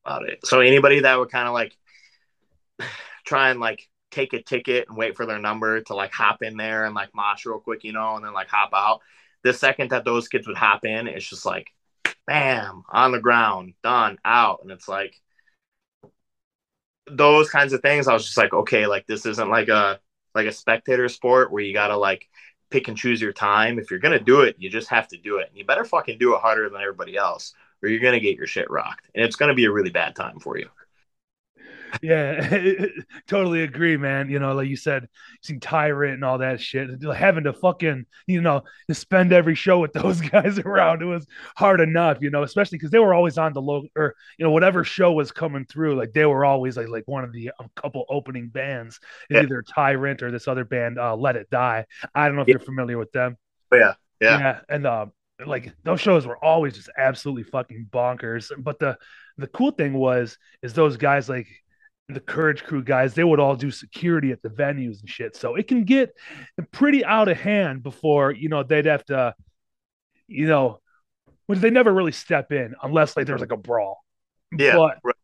[0.06, 0.46] About it.
[0.46, 1.76] So anybody that would kind of like
[3.26, 6.58] try and like take a ticket and wait for their number to like hop in
[6.58, 9.02] there and like mosh real quick you know and then like hop out
[9.44, 11.72] the second that those kids would hop in, it's just like,
[12.28, 14.60] bam, on the ground, done, out.
[14.62, 15.16] And it's like
[17.08, 18.08] those kinds of things.
[18.08, 20.00] I was just like, okay, like this isn't like a
[20.36, 22.30] like a spectator sport where you gotta like
[22.70, 23.80] pick and choose your time.
[23.80, 25.48] If you're gonna do it, you just have to do it.
[25.50, 28.48] And you better fucking do it harder than everybody else, or you're gonna get your
[28.48, 30.70] shit rocked, and it's gonna be a really bad time for you.
[32.02, 32.86] Yeah,
[33.28, 34.30] totally agree, man.
[34.30, 38.06] You know, like you said, you seeing Tyrant and all that shit, having to fucking,
[38.28, 41.26] you know, to spend every show with those guys around, it was
[41.56, 44.52] hard enough, you know, especially because they were always on the low or you know
[44.52, 47.70] whatever show was coming through, like they were always like like one of the um,
[47.76, 49.00] couple opening bands,
[49.30, 49.42] yeah.
[49.42, 51.86] either Tyrant or this other band, uh, Let It Die.
[52.16, 52.54] I don't know if yeah.
[52.54, 53.38] you're familiar with them.
[53.72, 55.12] Oh, yeah, yeah, yeah, and um,
[55.46, 58.52] like those shows were always just absolutely fucking bonkers.
[58.58, 58.98] But the
[59.38, 61.48] the cool thing was is those guys like
[62.10, 65.36] the Courage Crew guys, they would all do security at the venues and shit.
[65.36, 66.14] So it can get
[66.72, 69.36] pretty out of hand before, you know, they'd have to,
[70.28, 70.80] you know,
[71.46, 74.04] which they never really step in unless like there's like a brawl.
[74.58, 74.76] Yeah.
[74.76, 75.16] But, right.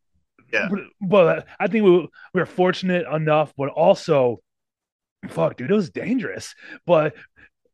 [0.54, 0.69] Yeah.
[0.69, 4.41] But, but, I think we, we were fortunate enough, but also,
[5.28, 6.54] fuck, dude, it was dangerous.
[6.86, 7.15] But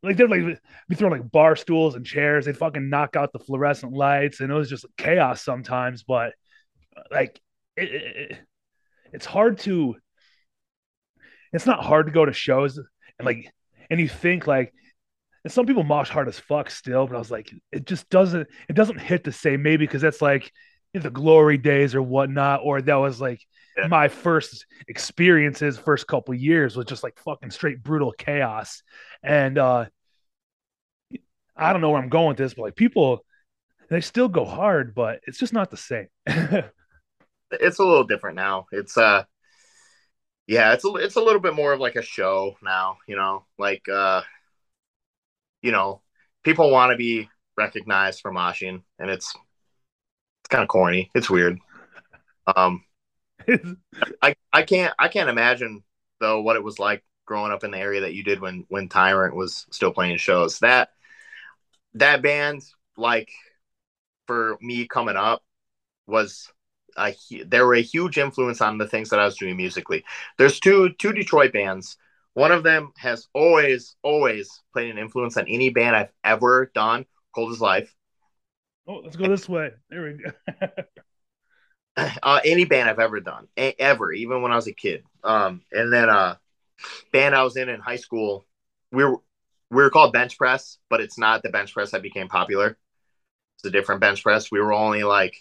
[0.04, 2.46] like they're like be throwing like bar stools and chairs.
[2.46, 6.04] They'd fucking knock out the fluorescent lights, and it was just chaos sometimes.
[6.04, 6.34] But
[7.12, 7.40] like
[7.78, 8.38] it, it,
[9.12, 9.96] it's hard to
[11.54, 13.52] it's not hard to go to shows and like
[13.90, 14.74] and you think like
[15.44, 18.48] and some people mosh hard as fuck still, but I was like, it just doesn't
[18.70, 20.52] it doesn't hit the same maybe because that's like
[20.94, 23.42] the glory days or whatnot, or that was like
[23.78, 23.88] yeah.
[23.88, 28.84] my first experiences, first couple years was just like fucking straight brutal chaos.
[29.24, 29.86] And uh
[31.56, 33.26] I don't know where I'm going with this, but like people
[33.90, 36.08] they still go hard, but it's just not the same.
[37.52, 38.68] it's a little different now.
[38.72, 39.24] It's uh
[40.48, 43.46] yeah, it's a it's a little bit more of like a show now, you know,
[43.58, 44.22] like uh
[45.62, 46.02] you know,
[46.44, 49.34] people want to be recognized for moshing and it's
[50.42, 51.12] it's kind of corny.
[51.16, 51.60] It's weird.
[52.56, 52.84] Um
[54.22, 55.84] I I can't I can't imagine
[56.20, 58.90] though what it was like growing up in the area that you did when when
[58.90, 60.60] Tyrant was still playing shows.
[60.60, 60.90] That
[61.96, 62.64] that band
[62.98, 63.32] like
[64.28, 65.44] for me coming up
[66.08, 66.52] was
[66.98, 70.04] a, they were a huge influence on the things that I was doing musically.
[70.38, 71.98] There's two two Detroit bands.
[72.34, 77.06] One of them has always always played an influence on any band I've ever done.
[77.36, 77.94] Cold as Life.
[78.88, 79.72] Oh, let's go this way.
[79.90, 80.68] There we go.
[82.24, 85.04] uh, any band I've ever done, a- ever, even when I was a kid.
[85.24, 86.36] Um, and then uh,
[87.12, 88.46] band I was in in high school,
[88.92, 89.18] we were
[89.70, 92.78] we were called Bench Press, but it's not the Bench Press that became popular.
[93.58, 94.52] It's a different Bench Press.
[94.52, 95.36] We were only like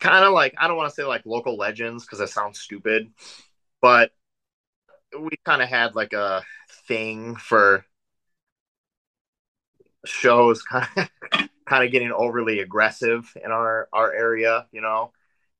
[0.00, 3.12] kind of like I don't want to say like local legends because that sounds stupid,
[3.80, 4.10] but
[5.18, 6.42] we kind of had like a
[6.88, 7.84] thing for
[10.04, 11.08] shows kind of
[11.66, 15.12] kind of getting overly aggressive in our our area, you know.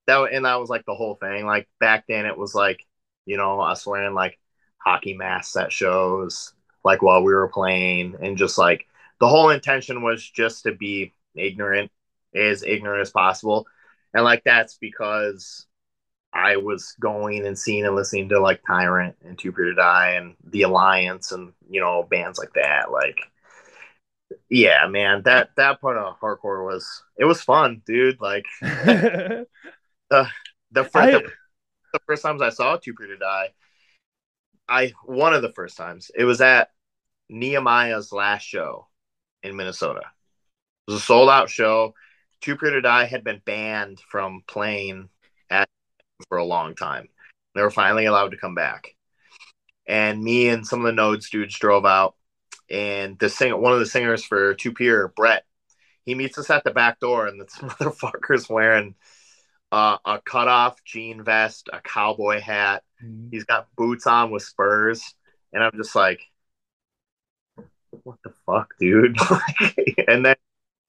[0.06, 1.46] That and that was like the whole thing.
[1.46, 2.84] Like back then, it was like
[3.26, 4.38] you know us wearing like
[4.78, 6.52] hockey masks at shows,
[6.84, 8.86] like while we were playing, and just like
[9.20, 11.90] the whole intention was just to be ignorant,
[12.34, 13.66] as ignorant as possible
[14.14, 15.66] and like that's because
[16.32, 20.34] I was going and seeing and listening to like Tyrant and Two to Die and
[20.44, 22.90] The Alliance and you know bands like that.
[22.90, 23.18] Like,
[24.48, 28.20] yeah, man, that that part of hardcore was it was fun, dude.
[28.20, 29.46] Like, the
[30.10, 31.30] the first, I, the,
[31.92, 33.48] the first times I saw Two to Die,
[34.68, 36.70] I one of the first times it was at
[37.28, 38.88] Nehemiah's last show
[39.42, 40.00] in Minnesota.
[40.00, 41.94] It was a sold out show.
[42.44, 45.08] Too Pure to Die had been banned from playing
[45.48, 45.66] at
[46.28, 47.08] for a long time.
[47.54, 48.94] They were finally allowed to come back.
[49.86, 52.16] And me and some of the Nodes dudes drove out.
[52.70, 55.46] And the singer, one of the singers for Too Pure, Brett,
[56.04, 58.94] he meets us at the back door, and this motherfucker's wearing
[59.72, 62.82] uh, a cutoff jean vest, a cowboy hat.
[63.02, 63.28] Mm-hmm.
[63.30, 65.14] He's got boots on with spurs,
[65.54, 66.20] and I'm just like,
[68.02, 69.16] "What the fuck, dude?"
[70.08, 70.36] and then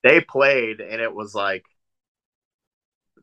[0.06, 1.66] they played and it was like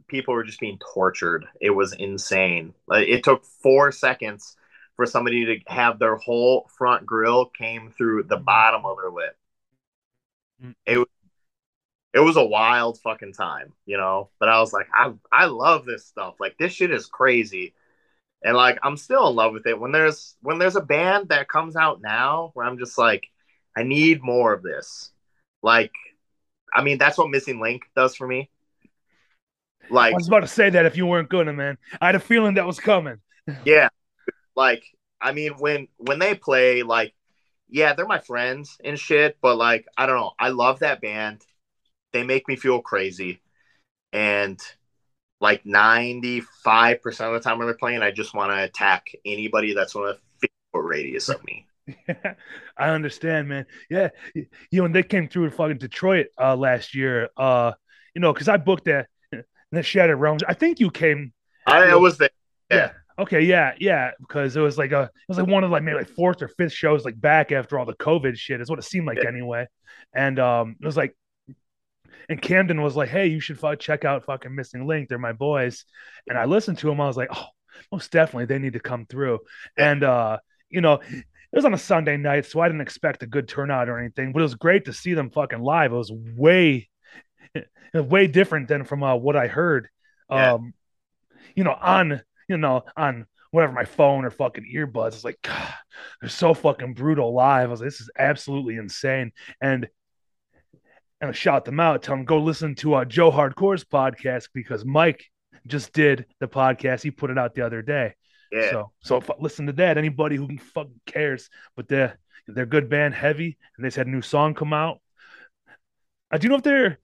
[0.09, 1.47] people were just being tortured.
[1.61, 2.74] It was insane.
[2.89, 4.57] Like, it took four seconds
[4.97, 8.45] for somebody to have their whole front grill came through the mm-hmm.
[8.45, 9.37] bottom of their lip.
[10.62, 10.74] Mm.
[10.85, 11.07] It was
[12.14, 14.30] it was a wild fucking time, you know.
[14.41, 16.35] But I was like, I I love this stuff.
[16.41, 17.74] Like this shit is crazy.
[18.43, 19.78] And like I'm still in love with it.
[19.78, 23.28] When there's when there's a band that comes out now where I'm just like,
[23.76, 25.12] I need more of this.
[25.62, 25.93] Like
[26.75, 28.51] I mean, that's what Missing Link does for me.
[29.91, 32.20] Like I was about to say that if you weren't gonna, man, I had a
[32.20, 33.18] feeling that was coming.
[33.64, 33.89] yeah,
[34.57, 34.85] like
[35.20, 37.14] I mean, when when they play, like,
[37.68, 41.43] yeah, they're my friends and shit, but like, I don't know, I love that band.
[42.12, 43.41] They make me feel crazy,
[44.12, 44.61] and
[45.41, 49.09] like ninety five percent of the time when they're playing, I just want to attack
[49.25, 51.66] anybody that's within a foot radius of me.
[52.76, 53.66] I understand, man.
[53.91, 57.72] Yeah, you know when they came through in fucking Detroit uh, last year, uh,
[58.14, 59.07] you know, because I booked that
[59.72, 60.43] the Shattered Realms.
[60.47, 61.33] I think you came.
[61.66, 62.30] I was there.
[62.70, 62.76] Yeah.
[62.76, 62.93] yeah.
[63.18, 63.41] Okay.
[63.41, 63.74] Yeah.
[63.80, 64.11] Yeah.
[64.20, 66.49] Because it was like a, it was like one of like maybe like fourth or
[66.49, 69.28] fifth shows like back after all the COVID shit is what it seemed like yeah.
[69.28, 69.66] anyway.
[70.14, 71.16] And um, it was like,
[72.28, 75.09] and Camden was like, "Hey, you should fuck, check out fucking Missing Link.
[75.09, 75.85] They're my boys."
[76.28, 77.01] And I listened to him.
[77.01, 77.47] I was like, "Oh,
[77.91, 79.41] most definitely, they need to come through."
[79.76, 80.39] And uh,
[80.70, 81.01] you know,
[81.53, 84.33] it was on a Sunday night, so I didn't expect a good turnout or anything.
[84.33, 85.93] But it was great to see them fucking live.
[85.93, 86.89] It was way,
[87.95, 89.89] way different than from uh, what I heard.
[90.31, 90.55] Yeah.
[90.55, 90.73] Um,
[91.55, 95.09] you know, on you know on whatever my phone or fucking earbuds.
[95.09, 95.75] It's like, God,
[96.21, 97.69] they're so fucking brutal live.
[97.69, 99.33] I was like, this is absolutely insane.
[99.61, 99.89] And
[101.21, 104.85] and I shout them out, tell them go listen to uh, Joe Hardcore's podcast because
[104.85, 105.25] Mike
[105.67, 107.03] just did the podcast.
[107.03, 108.15] He put it out the other day.
[108.53, 108.71] Yeah.
[108.71, 109.99] So so if, listen to that.
[109.99, 114.11] Anybody who fucking cares, but they're they're good band, heavy, and they just had a
[114.11, 115.01] new song come out.
[116.31, 116.99] I do know if they're.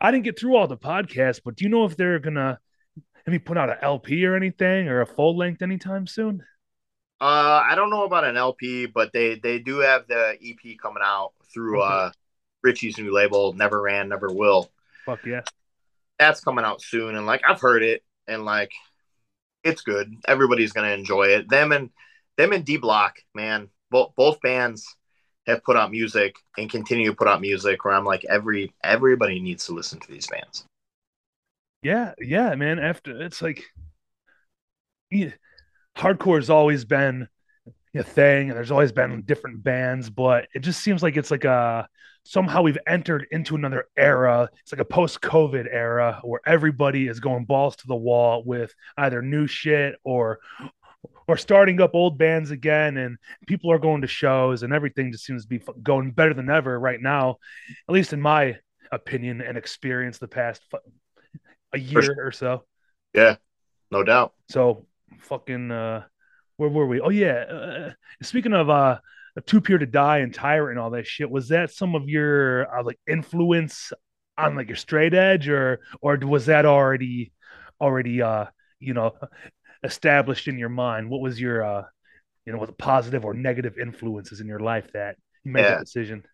[0.00, 2.58] I didn't get through all the podcasts, but do you know if they're gonna
[3.26, 6.42] maybe put out an LP or anything or a full length anytime soon?
[7.20, 11.02] Uh, I don't know about an LP, but they they do have the EP coming
[11.04, 11.92] out through okay.
[11.92, 12.10] uh
[12.62, 14.70] Richie's new label, Never Ran, Never Will.
[15.04, 15.42] Fuck yeah.
[16.18, 17.14] That's coming out soon.
[17.14, 18.72] And like I've heard it and like
[19.64, 20.14] it's good.
[20.28, 21.48] Everybody's gonna enjoy it.
[21.48, 21.90] Them and
[22.36, 23.68] them and D Block, man.
[23.90, 24.86] Both both bands
[25.46, 29.40] have put out music and continue to put out music where I'm like every everybody
[29.40, 30.64] needs to listen to these bands.
[31.82, 32.78] Yeah, yeah, man.
[32.78, 33.64] After it's like
[35.10, 35.32] yeah,
[35.96, 37.28] hardcore has always been
[37.94, 41.44] a thing and there's always been different bands, but it just seems like it's like
[41.44, 41.88] a
[42.24, 44.48] somehow we've entered into another era.
[44.62, 48.74] It's like a post COVID era where everybody is going balls to the wall with
[48.96, 50.40] either new shit or
[51.26, 53.16] or starting up old bands again and
[53.46, 56.78] people are going to shows and everything just seems to be going better than ever
[56.78, 57.36] right now
[57.88, 58.56] at least in my
[58.92, 60.62] opinion and experience the past
[61.72, 62.26] a year sure.
[62.26, 62.64] or so
[63.14, 63.36] yeah
[63.90, 64.86] no doubt so
[65.20, 66.02] fucking uh
[66.56, 67.92] where were we oh yeah uh,
[68.22, 68.98] speaking of uh
[69.46, 71.30] Too Pure to Die and Tyrant and all that shit.
[71.30, 73.92] Was that some of your uh, like influence
[74.38, 77.32] on like your straight edge, or or was that already
[77.80, 78.46] already uh
[78.78, 79.14] you know
[79.82, 81.10] established in your mind?
[81.10, 81.84] What was your uh
[82.46, 85.70] you know, what positive or negative influences in your life that you made yeah.
[85.70, 86.24] that decision?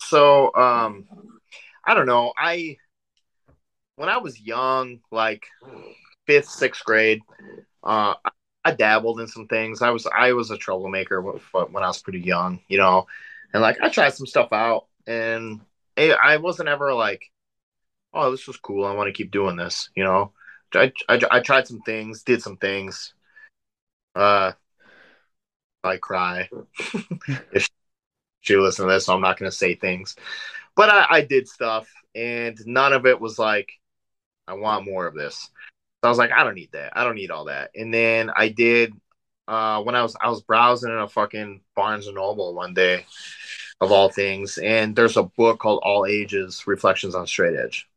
[0.00, 1.06] So um
[1.84, 2.32] I don't know.
[2.36, 2.76] I
[3.96, 5.44] when I was young, like
[6.26, 7.20] fifth, sixth grade,
[7.82, 8.30] uh, I
[8.64, 9.82] dabbled in some things.
[9.82, 13.06] I was I was a troublemaker when I was pretty young, you know,
[13.52, 15.60] and like I tried some stuff out, and
[15.96, 17.22] it, I wasn't ever like,
[18.12, 18.84] oh, this was cool.
[18.84, 20.32] I want to keep doing this, you know.
[20.74, 23.14] I, I, I tried some things, did some things.
[24.14, 24.52] Uh,
[25.84, 26.50] I cry
[27.52, 27.68] if
[28.40, 30.16] she listen to this, so I'm not gonna say things,
[30.76, 33.70] but I, I did stuff, and none of it was like,
[34.46, 35.50] I want more of this.
[36.02, 36.96] So I was like, I don't need that.
[36.96, 37.70] I don't need all that.
[37.74, 38.92] And then I did
[39.48, 43.06] uh, when I was I was browsing in a fucking Barnes and Noble one day,
[43.80, 47.88] of all things, and there's a book called All Ages: Reflections on Straight Edge,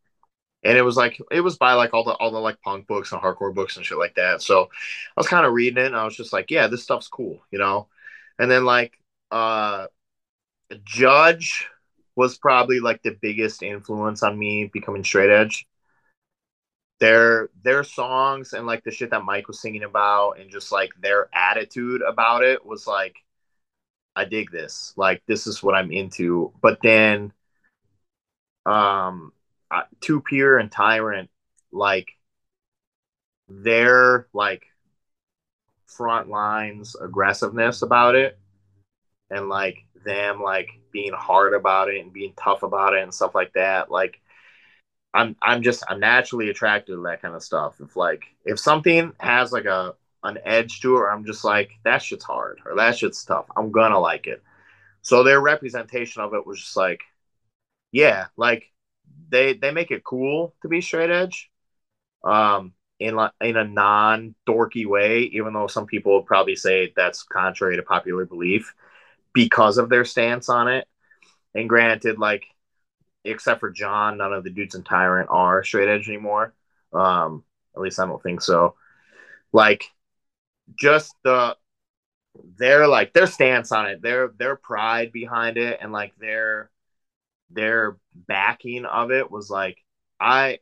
[0.63, 3.11] and it was like it was by like all the all the like punk books
[3.11, 4.41] and hardcore books and shit like that.
[4.41, 4.67] So I
[5.17, 7.59] was kind of reading it, and I was just like, yeah, this stuff's cool, you
[7.59, 7.87] know.
[8.39, 8.97] And then like
[9.31, 9.87] uh,
[10.85, 11.67] Judge
[12.15, 15.67] was probably like the biggest influence on me becoming straight edge
[17.01, 20.91] their their songs and like the shit that Mike was singing about and just like
[21.01, 23.15] their attitude about it was like
[24.15, 24.93] I dig this.
[24.95, 26.53] Like this is what I'm into.
[26.61, 27.33] But then
[28.67, 29.33] um
[29.71, 31.31] uh, Too Pure and Tyrant
[31.71, 32.07] like
[33.49, 34.63] their like
[35.87, 38.37] front lines aggressiveness about it
[39.31, 43.33] and like them like being hard about it and being tough about it and stuff
[43.33, 44.21] like that like
[45.13, 47.81] I'm I'm just I'm naturally attracted to that kind of stuff.
[47.81, 52.01] If like if something has like a an edge to it, I'm just like that
[52.01, 53.47] shit's hard or that shit's tough.
[53.57, 54.41] I'm gonna like it.
[55.01, 57.01] So their representation of it was just like,
[57.91, 58.65] yeah, like
[59.29, 61.49] they they make it cool to be straight edge,
[62.23, 65.21] um, in like in a non dorky way.
[65.33, 68.73] Even though some people would probably say that's contrary to popular belief
[69.33, 70.87] because of their stance on it.
[71.55, 72.45] And granted, like
[73.23, 76.53] except for John, none of the dudes in Tyrant are straight edge anymore.
[76.93, 77.43] Um,
[77.75, 78.75] at least I don't think so.
[79.53, 79.85] Like,
[80.75, 81.55] just the
[82.57, 86.69] their like their stance on it, their their pride behind it, and like their
[87.49, 87.97] their
[88.27, 89.77] backing of it was like
[90.19, 90.59] I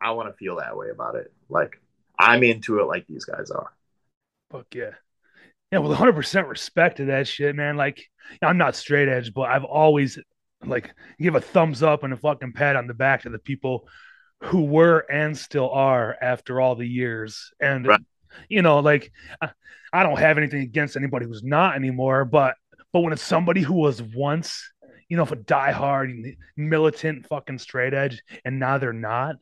[0.00, 1.32] I want to feel that way about it.
[1.48, 1.80] Like
[2.18, 3.72] I'm into it like these guys are.
[4.50, 4.92] Fuck yeah.
[5.72, 7.76] Yeah, well, 100% respect to that shit, man.
[7.76, 8.08] Like,
[8.40, 10.18] I'm not straight edge, but I've always
[10.66, 13.88] like give a thumbs up and a fucking pat on the back to the people
[14.40, 17.52] who were and still are after all the years.
[17.60, 18.00] And right.
[18.48, 19.12] you know, like
[19.92, 22.56] I don't have anything against anybody who's not anymore, but
[22.92, 24.70] but when it's somebody who was once,
[25.08, 29.36] you know, if a diehard militant fucking straight edge and now they're not,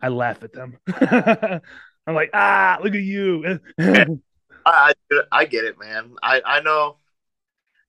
[0.00, 0.76] I laugh at them.
[2.06, 3.60] I'm like, ah, look at you.
[4.66, 4.92] I,
[5.30, 6.14] I get it, man.
[6.22, 6.96] I, I know.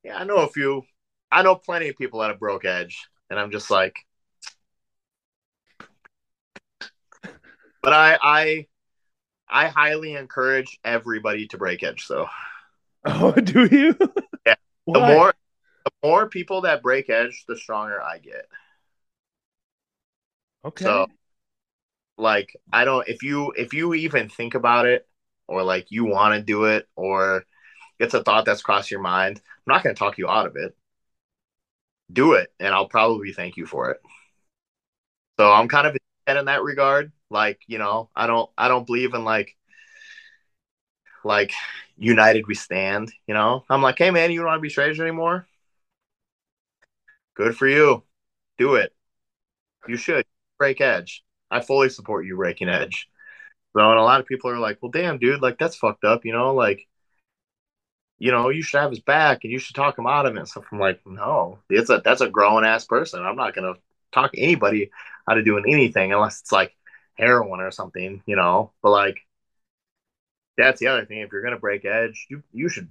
[0.03, 0.84] Yeah, I know a few.
[1.32, 3.95] I know plenty of people that have broke edge, and I'm just like,
[7.82, 8.67] but I, I,
[9.49, 12.05] I highly encourage everybody to break edge.
[12.05, 12.27] So,
[13.05, 13.97] oh, do you?
[14.45, 14.55] Yeah.
[14.86, 14.99] Why?
[14.99, 15.34] The more,
[15.86, 18.47] the more people that break edge, the stronger I get.
[20.65, 20.84] Okay.
[20.84, 21.07] So,
[22.17, 23.07] like, I don't.
[23.07, 25.07] If you if you even think about it,
[25.47, 27.45] or like you want to do it, or
[27.99, 30.55] it's a thought that's crossed your mind, I'm not going to talk you out of
[30.55, 30.75] it.
[32.12, 34.01] Do it, and I'll probably thank you for it.
[35.39, 35.97] So I'm kind of
[36.28, 37.12] in that regard.
[37.30, 39.55] Like, you know, I don't I don't believe in like
[41.24, 41.53] like
[41.97, 43.64] united we stand, you know?
[43.70, 45.47] I'm like, hey man, you don't want to be strangers anymore?
[47.36, 48.03] Good for you.
[48.57, 48.93] Do it.
[49.88, 50.26] You should
[50.57, 51.24] break edge.
[51.49, 53.07] I fully support you breaking edge.
[53.76, 56.26] So, and a lot of people are like, well, damn, dude, like that's fucked up,
[56.26, 56.88] you know, like,
[58.22, 60.47] you know, you should have his back and you should talk him out of it.
[60.47, 63.26] So I'm like, no, it's a that's a grown ass person.
[63.26, 63.74] I'm not gonna
[64.11, 64.91] talk anybody
[65.28, 66.72] out of doing anything unless it's like
[67.15, 68.74] heroin or something, you know.
[68.84, 69.17] But like,
[70.55, 71.22] that's the other thing.
[71.22, 72.89] If you're gonna break edge, you you should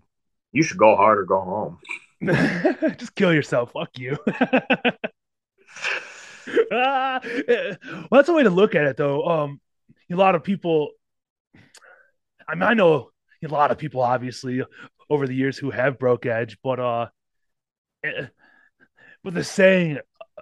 [0.50, 1.78] you should go hard or go home.
[2.98, 3.70] Just kill yourself.
[3.70, 4.18] Fuck you.
[6.72, 9.24] ah, well, that's a way to look at it, though.
[9.24, 9.60] Um,
[10.10, 10.90] a lot of people.
[12.48, 13.12] I mean, I know
[13.44, 14.64] a lot of people, obviously,
[15.10, 17.08] over the years who have broke edge, but uh,
[18.04, 18.26] eh,
[19.22, 19.98] but the saying,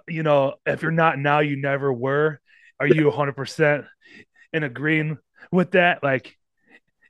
[0.07, 2.39] you know, if you're not now, you never were.
[2.79, 3.85] Are you 100 percent
[4.53, 5.17] in agreeing
[5.51, 6.03] with that?
[6.03, 6.37] Like,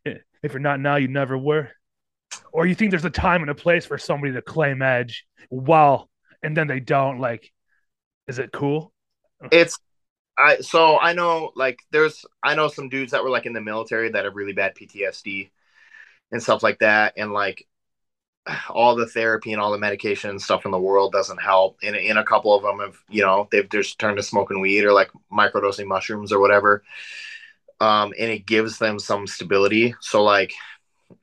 [0.06, 1.70] eh, if you're not now, you never were.
[2.52, 6.10] Or you think there's a time and a place for somebody to claim edge while
[6.42, 7.20] and then they don't?
[7.20, 7.52] Like,
[8.28, 8.94] is it cool?
[9.52, 9.78] It's
[10.38, 13.62] I so I know like there's I know some dudes that were like in the
[13.62, 15.50] military that have really bad PTSD
[16.32, 17.66] and stuff like that, and like
[18.70, 21.78] all the therapy and all the medication and stuff in the world doesn't help.
[21.84, 24.84] And in a couple of them have you know they've just turned to smoking weed
[24.86, 26.84] or like microdosing mushrooms or whatever,
[27.80, 29.96] um, and it gives them some stability.
[30.02, 30.54] So like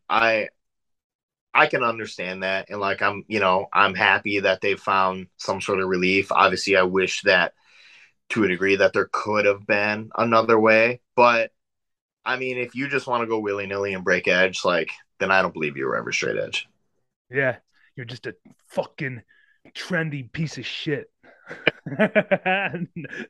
[0.09, 0.49] I
[1.55, 5.61] I can understand that, and like I'm you know I'm happy that they found some
[5.61, 6.31] sort of relief.
[6.31, 7.55] Obviously, I wish that
[8.31, 11.01] to a degree that there could have been another way.
[11.15, 11.53] But
[12.27, 15.31] I mean, if you just want to go willy nilly and break edge, like, then
[15.31, 16.67] I don't believe you were ever straight edge.
[17.31, 17.57] Yeah,
[17.95, 18.35] you're just a
[18.69, 19.23] fucking
[19.75, 21.11] trendy piece of shit.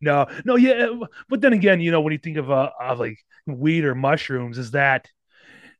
[0.00, 0.88] no, no, yeah,
[1.28, 4.56] but then again, you know, when you think of uh, of like weed or mushrooms,
[4.56, 5.06] is that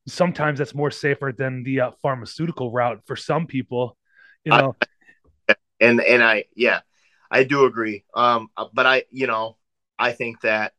[0.07, 3.97] sometimes that's more safer than the uh, pharmaceutical route for some people,
[4.45, 4.77] you know.
[5.81, 6.81] and and I yeah,
[7.31, 8.05] I do agree.
[8.15, 9.57] Um, but I, you know,
[9.99, 10.73] I think that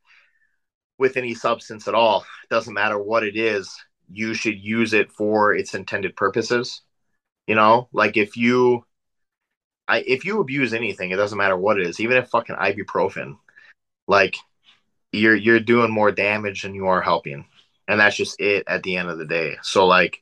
[0.97, 3.73] with any substance at all, it doesn't matter what it is,
[4.11, 6.81] you should use it for its intended purposes.
[7.47, 8.85] You know, like if you,
[9.87, 13.37] I if you abuse anything, it doesn't matter what it is, even if fucking ibuprofen,
[14.07, 14.35] like
[15.11, 17.45] you're you're doing more damage than you are helping,
[17.87, 19.57] and that's just it at the end of the day.
[19.61, 20.21] So like,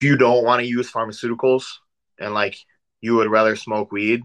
[0.00, 1.64] if you don't want to use pharmaceuticals
[2.18, 2.56] and like
[3.00, 4.22] you would rather smoke weed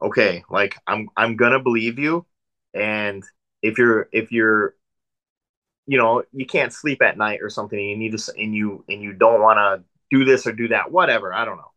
[0.00, 2.26] okay, like I'm I'm gonna believe you.
[2.74, 3.24] And
[3.62, 4.74] if you're if you're
[5.88, 8.84] you know you can't sleep at night or something, and you need to and you
[8.88, 11.32] and you don't want to do this or do that, whatever.
[11.34, 11.72] I don't know.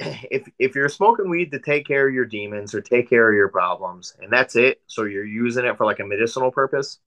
[0.30, 3.36] If if you're smoking weed to take care of your demons or take care of
[3.36, 6.98] your problems, and that's it, so you're using it for like a medicinal purpose,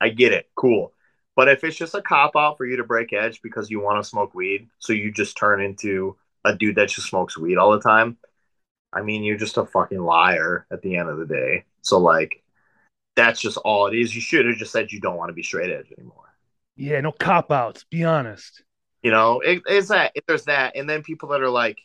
[0.00, 0.92] I get it, cool.
[1.34, 4.02] But if it's just a cop out for you to break edge because you want
[4.02, 7.72] to smoke weed, so you just turn into a dude that just smokes weed all
[7.72, 8.18] the time,
[8.92, 11.64] I mean, you're just a fucking liar at the end of the day.
[11.82, 12.41] So like,
[13.16, 14.14] that's just all it is.
[14.14, 16.34] You should have just said you don't want to be straight edge anymore.
[16.76, 17.84] Yeah, no cop outs.
[17.84, 18.62] Be honest.
[19.02, 20.12] You know, it, it's that.
[20.14, 21.78] If there's that, and then people that are like,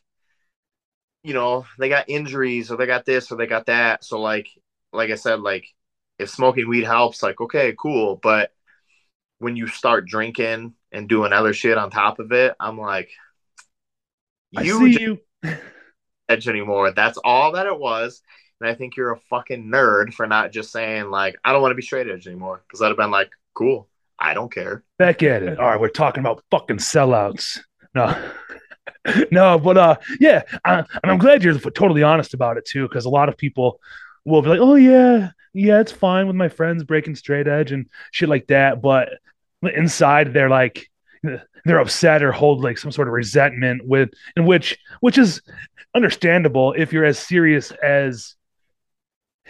[1.23, 4.03] you know, they got injuries or they got this or they got that.
[4.03, 4.47] So like,
[4.93, 5.65] like I said, like
[6.19, 8.15] if smoking weed helps, like okay, cool.
[8.15, 8.51] But
[9.39, 13.09] when you start drinking and doing other shit on top of it, I'm like,
[14.51, 14.85] you.
[14.85, 15.19] I see you.
[16.29, 16.91] edge anymore.
[16.91, 18.21] That's all that it was.
[18.59, 21.71] And I think you're a fucking nerd for not just saying like, I don't want
[21.71, 22.63] to be straight edge anymore.
[22.67, 23.87] Because I'd have been like, cool.
[24.19, 24.83] I don't care.
[24.97, 25.59] Back at it.
[25.59, 27.59] All right, we're talking about fucking sellouts.
[27.93, 28.15] No.
[29.31, 33.09] no, but uh, yeah, and I'm glad you're totally honest about it too, because a
[33.09, 33.79] lot of people
[34.25, 37.87] will be like, "Oh yeah, yeah, it's fine with my friends breaking straight edge and
[38.11, 39.09] shit like that," but
[39.61, 40.89] inside they're like
[41.65, 45.41] they're upset or hold like some sort of resentment with in which which is
[45.95, 48.35] understandable if you're as serious as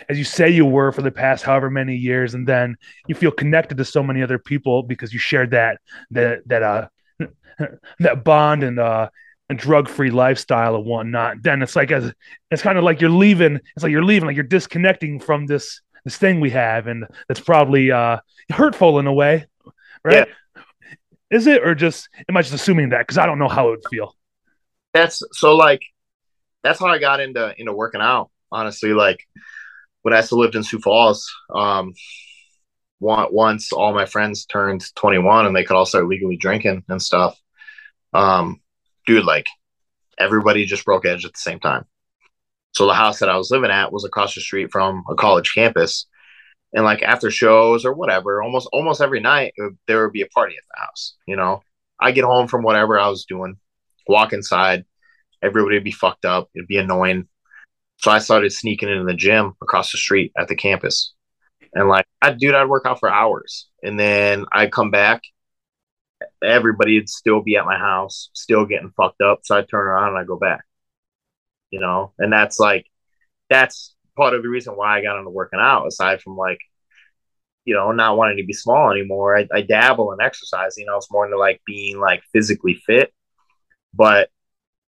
[0.09, 2.77] as you say you were for the past however many years and then
[3.07, 5.79] you feel connected to so many other people because you shared that
[6.11, 6.87] that that uh
[7.99, 9.09] that bond and uh
[9.49, 11.41] and drug-free lifestyle and whatnot.
[11.41, 12.13] Then it's like as
[12.51, 15.81] it's kind of like you're leaving it's like you're leaving like you're disconnecting from this
[16.03, 18.17] this thing we have and that's probably uh
[18.51, 19.45] hurtful in a way
[20.03, 20.27] right?
[20.55, 20.61] Yeah.
[21.29, 22.99] is it or just am i just assuming that?
[22.99, 24.15] Because i don't know how it would feel.
[24.93, 25.83] That's so like
[26.63, 29.25] that's how i got into into working out honestly like
[30.07, 31.93] when I still lived in Sioux Falls, um,
[33.01, 37.37] once all my friends turned 21 and they could all start legally drinking and stuff,
[38.13, 38.61] um,
[39.05, 39.47] dude, like
[40.17, 41.83] everybody just broke edge at the same time.
[42.71, 45.53] So the house that I was living at was across the street from a college
[45.53, 46.05] campus.
[46.71, 50.27] And like after shows or whatever, almost almost every night would, there would be a
[50.27, 51.17] party at the house.
[51.27, 51.63] You know,
[51.99, 53.57] I get home from whatever I was doing,
[54.07, 54.85] walk inside,
[55.43, 56.49] everybody would be fucked up.
[56.55, 57.27] It'd be annoying.
[57.97, 61.13] So I started sneaking into the gym across the street at the campus.
[61.73, 63.67] And like, I dude, I'd work out for hours.
[63.83, 65.23] And then I'd come back.
[66.43, 69.39] Everybody'd still be at my house, still getting fucked up.
[69.43, 70.61] So I'd turn around and I'd go back.
[71.71, 72.85] You know, and that's like
[73.49, 76.59] that's part of the reason why I got into working out, aside from like,
[77.65, 79.37] you know, not wanting to be small anymore.
[79.37, 80.87] I, I dabble in exercising.
[80.89, 83.13] I was more into like being like physically fit.
[83.93, 84.29] But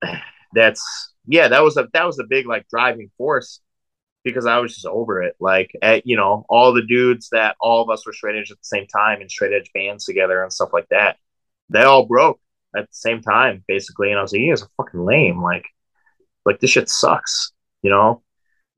[0.54, 3.60] that's yeah, that was a that was a big like driving force
[4.24, 5.36] because I was just over it.
[5.40, 8.58] Like at you know, all the dudes that all of us were straight edge at
[8.58, 11.16] the same time and straight edge bands together and stuff like that.
[11.70, 12.40] They all broke
[12.76, 14.10] at the same time, basically.
[14.10, 15.42] And I was like, you guys are fucking lame.
[15.42, 15.66] Like,
[16.44, 17.52] like this shit sucks,
[17.82, 18.22] you know?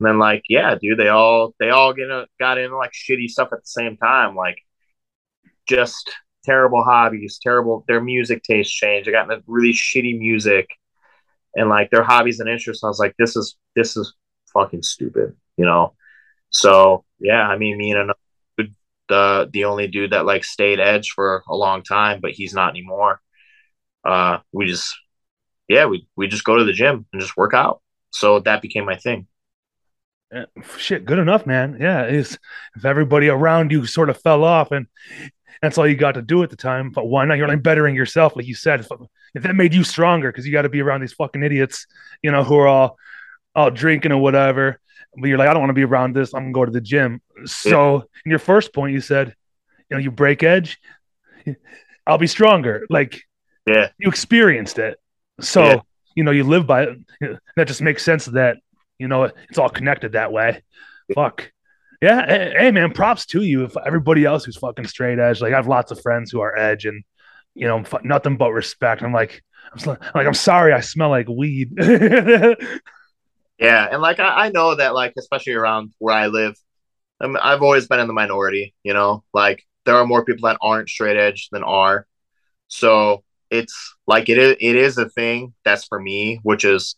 [0.01, 3.29] And then like, yeah, dude, they all they all get a, got into like shitty
[3.29, 4.37] stuff at the same time.
[4.37, 4.59] Like
[5.67, 6.11] just
[6.45, 9.07] terrible hobbies, terrible their music taste changed.
[9.09, 10.69] They got into really shitty music
[11.59, 12.85] and like their hobbies and interests.
[12.85, 14.15] I was like, this is this is
[14.53, 15.95] fucking stupid, you know.
[16.51, 18.19] So yeah, I mean, me and another
[19.09, 22.71] the the only dude that like stayed edge for a long time, but he's not
[22.71, 23.21] anymore.
[24.05, 24.95] Uh, we just
[25.69, 27.83] yeah, we we just go to the gym and just work out.
[28.11, 29.27] So that became my thing.
[30.77, 31.79] Shit, good enough, man.
[31.81, 32.39] Yeah, is
[32.77, 34.87] if everybody around you sort of fell off and
[35.63, 36.91] that's all you got to do at the time.
[36.91, 37.39] But why not?
[37.39, 38.81] You're like bettering yourself, like you said.
[38.81, 38.89] If,
[39.35, 41.87] if that made you stronger, because you got to be around these fucking idiots,
[42.23, 42.97] you know, who are all
[43.55, 44.81] all drinking or whatever.
[45.17, 46.35] But you're like, I don't want to be around this.
[46.35, 47.21] I'm gonna go to the gym.
[47.45, 49.35] So in your first point, you said,
[49.91, 50.79] you know, you break edge.
[52.07, 52.87] I'll be stronger.
[52.89, 53.23] Like,
[53.67, 54.99] yeah, you experienced it.
[55.41, 55.81] So yeah.
[56.15, 57.39] you know, you live by it.
[57.57, 58.59] That just makes sense that
[58.99, 60.63] you know it's all connected that way.
[61.15, 61.51] Fuck.
[62.01, 63.65] Yeah, hey, man, props to you.
[63.65, 66.57] If everybody else who's fucking straight edge, like I have lots of friends who are
[66.57, 67.03] edge, and
[67.55, 69.03] you know, nothing but respect.
[69.03, 69.43] I'm like,
[69.73, 69.85] I'm
[70.15, 71.73] like, I'm sorry, I smell like weed.
[71.79, 72.57] yeah,
[73.59, 76.57] and like I, I, know that, like especially around where I live,
[77.21, 78.75] I mean, I've always been in the minority.
[78.85, 82.07] You know, like there are more people that aren't straight edge than are.
[82.69, 86.95] So it's like it is, it is a thing that's for me, which is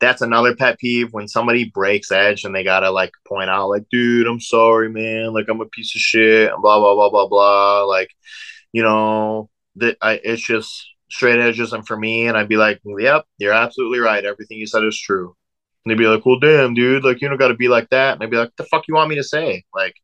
[0.00, 3.84] that's another pet peeve when somebody breaks edge and they gotta like point out like
[3.90, 5.32] dude i'm sorry man.
[5.32, 7.84] Like i'm a piece of shit blah blah blah blah blah.
[7.84, 8.10] Like
[8.72, 13.24] you know that i it's just straight edgeism for me and i'd be like yep
[13.38, 14.24] you're absolutely right.
[14.24, 15.34] Everything you said is true.
[15.84, 17.04] And they'd be like well damn dude.
[17.04, 18.14] Like you don't gotta be like that.
[18.14, 19.64] And i'd be like the fuck you want me to say?
[19.74, 19.94] Like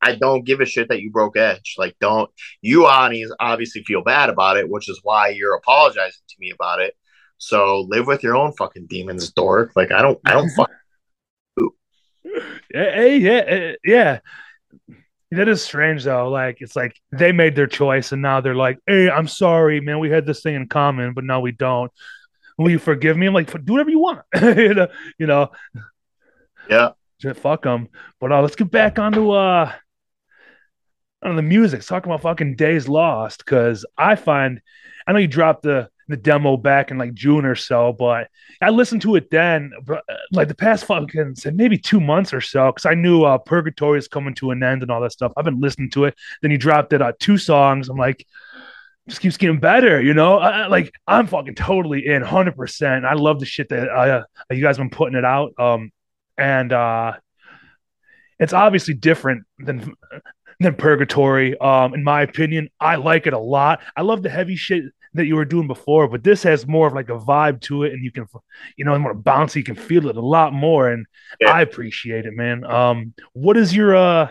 [0.00, 1.74] I don't give a shit that you broke edge.
[1.76, 2.30] Like, don't
[2.62, 6.94] you obviously feel bad about it, which is why you're apologizing to me about it.
[7.38, 9.72] So live with your own fucking demons, dork.
[9.76, 10.70] Like I don't, I don't fuck.
[12.72, 14.18] Hey, yeah, yeah.
[15.30, 16.28] That is strange though.
[16.30, 19.98] Like it's like they made their choice and now they're like, "Hey, I'm sorry, man.
[19.98, 21.92] We had this thing in common, but now we don't.
[22.56, 25.50] Will you forgive me?" I'm like, "Do whatever you want." you know, you know.
[26.68, 26.90] Yeah.
[27.34, 27.88] Fuck them.
[28.20, 29.72] But uh, let's get back onto uh
[31.22, 31.78] on the music.
[31.78, 34.62] Let's talk about fucking Days Lost because I find
[35.06, 38.28] I know you dropped the the demo back in like June or so, but
[38.60, 39.98] I listened to it then, uh,
[40.32, 44.08] like the past fucking maybe two months or so, because I knew uh, Purgatory is
[44.08, 45.32] coming to an end and all that stuff.
[45.36, 46.14] I've been listening to it.
[46.42, 47.88] Then you dropped it uh, two songs.
[47.88, 48.26] I'm like,
[49.08, 50.38] just keeps getting better, you know.
[50.38, 53.04] I, like I'm fucking totally in, hundred percent.
[53.04, 55.52] I love the shit that uh, you guys been putting it out.
[55.58, 55.90] Um,
[56.36, 57.14] and uh,
[58.38, 59.94] it's obviously different than
[60.60, 61.56] than Purgatory.
[61.58, 63.80] Um, in my opinion, I like it a lot.
[63.96, 64.84] I love the heavy shit
[65.18, 67.92] that you were doing before, but this has more of like a vibe to it,
[67.92, 68.26] and you can,
[68.76, 69.56] you know, more bouncy.
[69.56, 71.06] You can feel it a lot more, and
[71.40, 71.50] yeah.
[71.50, 72.64] I appreciate it, man.
[72.64, 74.30] Um, what is your uh?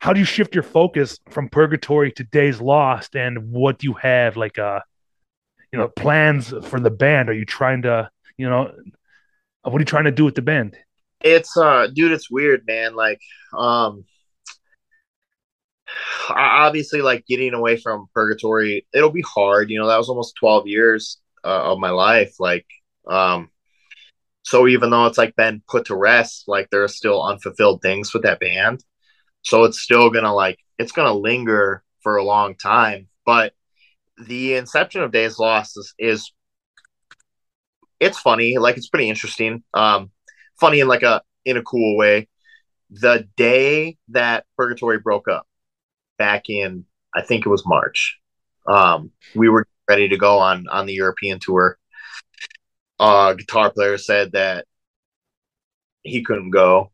[0.00, 3.94] How do you shift your focus from Purgatory to Days Lost, and what do you
[3.94, 4.80] have like uh,
[5.72, 7.28] you know, plans for the band?
[7.30, 8.72] Are you trying to, you know,
[9.62, 10.76] what are you trying to do with the band?
[11.22, 12.94] It's uh, dude, it's weird, man.
[12.94, 13.20] Like,
[13.56, 14.04] um
[16.30, 20.66] obviously like getting away from purgatory it'll be hard you know that was almost 12
[20.66, 22.66] years uh, of my life like
[23.08, 23.50] um
[24.44, 28.12] so even though it's like been put to rest like there are still unfulfilled things
[28.12, 28.82] with that band.
[29.42, 33.52] So it's still gonna like it's gonna linger for a long time but
[34.26, 36.32] the inception of days lost is, is
[38.00, 40.10] it's funny like it's pretty interesting um
[40.58, 42.28] funny in like a in a cool way.
[42.90, 45.46] The day that purgatory broke up
[46.18, 46.84] back in
[47.14, 48.18] I think it was March.
[48.66, 51.78] Um, we were ready to go on on the European tour.
[52.98, 54.66] Uh, guitar player said that
[56.02, 56.90] he couldn't go.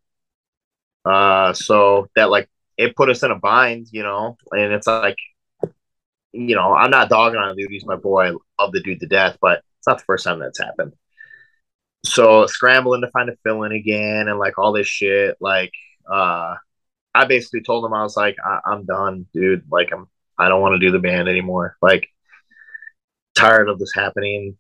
[1.04, 5.18] Uh, so that like it put us in a bind, you know, and it's like,
[6.32, 7.70] you know, I'm not dogging on the dude.
[7.70, 8.32] He's my boy.
[8.32, 10.92] I love the dude to death, but it's not the first time that's happened.
[12.04, 15.72] So scrambling to find a fill in again and like all this shit, like,
[16.10, 16.56] uh,
[17.14, 19.64] I basically told him I was like, I- am done, dude.
[19.70, 21.76] Like I'm I don't want to do the band anymore.
[21.82, 22.08] Like
[23.34, 24.56] tired of this happening.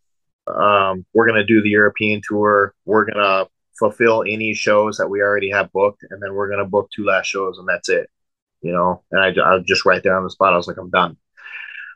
[0.46, 2.74] Um, we're gonna do the European tour.
[2.84, 3.46] We're gonna
[3.78, 7.26] fulfill any shows that we already have booked, and then we're gonna book two last
[7.26, 8.08] shows, and that's it.
[8.62, 10.90] You know, and I, I just right there on the spot, I was like, I'm
[10.90, 11.16] done.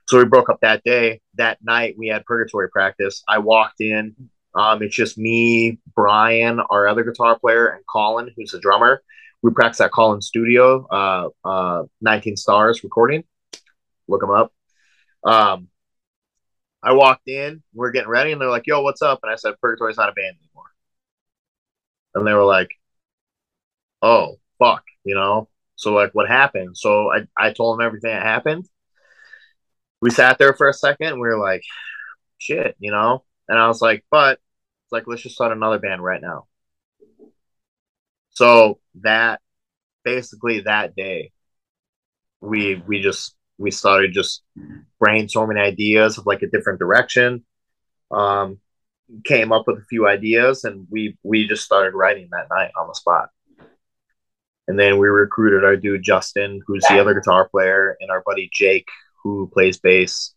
[0.09, 1.21] So we broke up that day.
[1.35, 3.23] That night, we had purgatory practice.
[3.29, 4.15] I walked in.
[4.55, 9.03] Um, it's just me, Brian, our other guitar player, and Colin, who's the drummer
[9.43, 13.25] we practice at Colin Studio, uh, uh, 19 Stars Recording.
[14.09, 14.53] Look them up.
[15.25, 15.69] Um,
[16.83, 19.37] I walked in, we are getting ready, and they're like, "Yo, what's up?" And I
[19.37, 20.67] said, "Purgatory's not a band anymore."
[22.15, 22.71] And they were like,
[24.03, 25.49] "Oh, fuck," you know.
[25.77, 26.77] So like, what happened?
[26.77, 28.69] So I I told them everything that happened.
[30.01, 31.63] We sat there for a second, and we were like,
[32.39, 33.25] "Shit," you know.
[33.49, 34.41] And I was like, "But
[34.93, 36.47] like let's just start another band right now."
[38.33, 39.41] So that
[40.05, 41.33] basically that day,
[42.41, 44.43] we we just we started just
[45.03, 47.45] brainstorming ideas of like a different direction.
[48.11, 48.59] Um,
[49.25, 52.89] came up with a few ideas, and we we just started writing that night on
[52.89, 53.29] the spot.
[54.69, 58.49] And then we recruited our dude Justin, who's the other guitar player, and our buddy
[58.53, 58.89] Jake,
[59.23, 60.35] who plays bass.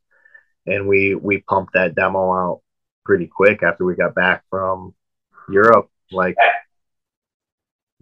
[0.66, 2.62] And we we pumped that demo out
[3.06, 4.93] pretty quick after we got back from
[5.50, 5.89] Europe.
[6.12, 6.36] Like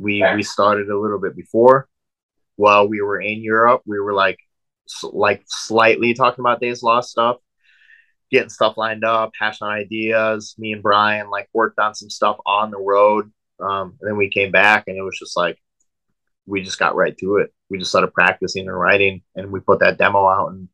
[0.04, 1.88] we we started a little bit before
[2.56, 3.82] while we were in Europe.
[3.86, 4.40] We were like
[5.04, 7.38] like slightly talking about Days Lost stuff,
[8.30, 10.56] getting stuff lined up, hashing on ideas.
[10.58, 13.32] Me and Brian like worked on some stuff on the road.
[13.60, 15.58] Um, and then we came back and it was just like
[16.46, 17.54] we just got right to it.
[17.70, 20.68] We just started practicing and writing and we put that demo out and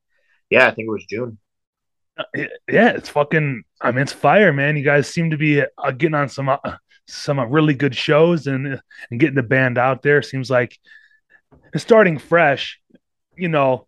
[0.50, 1.38] yeah, I think it was June.
[2.18, 2.24] Uh,
[2.68, 3.64] yeah, it's fucking.
[3.80, 4.76] I mean, it's fire, man.
[4.76, 6.58] You guys seem to be uh, getting on some uh,
[7.10, 8.82] some really good shows and
[9.12, 10.22] and getting the band out there.
[10.22, 10.78] Seems like
[11.76, 12.80] starting fresh,
[13.36, 13.88] you know,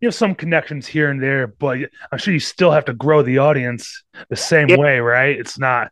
[0.00, 1.78] you have some connections here and there, but
[2.12, 4.76] I'm sure you still have to grow the audience the same yeah.
[4.76, 5.38] way, right?
[5.38, 5.90] It's not.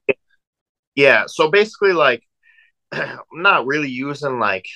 [0.94, 1.24] Yeah.
[1.26, 2.22] So basically, like,
[2.92, 4.66] I'm not really using like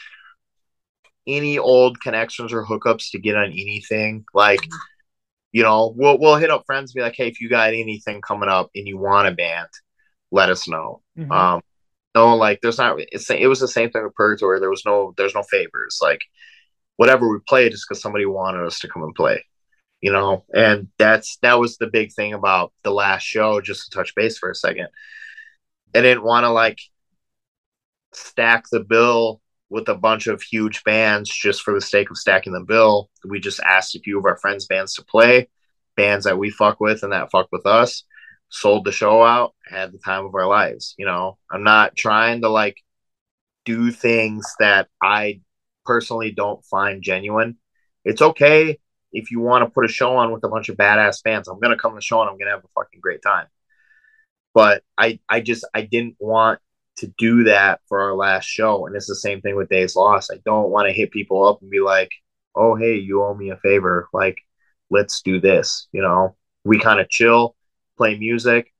[1.27, 4.25] any old connections or hookups to get on anything.
[4.35, 4.67] Like,
[5.53, 8.21] you know, we'll we'll hit up friends and be like, hey, if you got anything
[8.21, 9.69] coming up and you want a band,
[10.33, 11.03] let us know.
[11.17, 11.31] Mm-hmm.
[11.31, 11.63] Um,
[12.15, 15.15] no like there's not it's it was the same thing with purgatory there was no
[15.17, 15.99] there's no favors.
[16.03, 16.23] Like
[16.97, 19.45] whatever we played just because somebody wanted us to come and play
[20.01, 20.45] you know?
[20.53, 24.39] And that's that was the big thing about the last show just to touch base
[24.39, 24.89] for a second.
[25.95, 26.79] I didn't want to like
[28.13, 32.53] stack the bill with a bunch of huge bands just for the sake of stacking
[32.53, 33.11] the bill.
[33.25, 35.49] We just asked a few of our friends bands to play
[35.97, 38.05] bands that we fuck with and that fuck with us
[38.51, 40.95] sold the show out, had the time of our lives.
[40.99, 42.77] You know, I'm not trying to like
[43.65, 45.41] do things that I
[45.85, 47.57] personally don't find genuine.
[48.05, 48.79] It's okay
[49.13, 51.49] if you want to put a show on with a bunch of badass fans.
[51.49, 53.47] I'm gonna come to the show and I'm gonna have a fucking great time.
[54.53, 56.61] But I I just I didn't want
[56.99, 58.87] to do that for our last show.
[58.87, 60.31] And it's the same thing with Days Lost.
[60.33, 62.11] I don't want to hit people up and be like,
[62.55, 64.09] oh hey, you owe me a favor.
[64.13, 64.39] Like,
[64.91, 65.89] let's do this.
[65.93, 67.55] You know, we kind of chill
[68.01, 68.73] play music.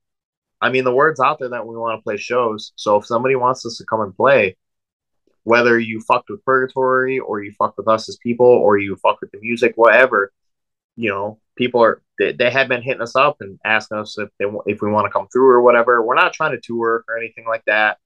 [0.61, 2.71] I mean, the word's out there that we want to play shows.
[2.75, 4.57] So if somebody wants us to come and play,
[5.43, 9.21] whether you fucked with Purgatory or you fuck with us as people or you fuck
[9.21, 10.31] with the music, whatever,
[10.95, 14.29] you know, people are they, they had been hitting us up and asking us if
[14.39, 16.01] they if we want to come through or whatever.
[16.01, 17.97] We're not trying to tour or anything like that.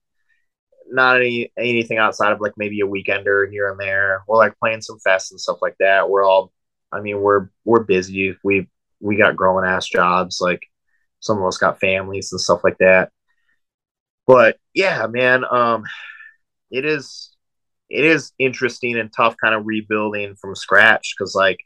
[0.90, 4.24] Not any anything outside of like maybe a weekender here and there.
[4.28, 6.10] We're like playing some fests and stuff like that.
[6.10, 6.52] We're all,
[6.92, 8.38] I mean, we're we're busy.
[8.44, 8.68] We
[9.00, 10.40] we got growing ass jobs.
[10.42, 10.62] Like
[11.26, 13.12] some of us got families and stuff like that.
[14.28, 15.84] But yeah, man, um,
[16.70, 17.36] it is
[17.90, 21.60] it is interesting and tough kind of rebuilding from scratch because like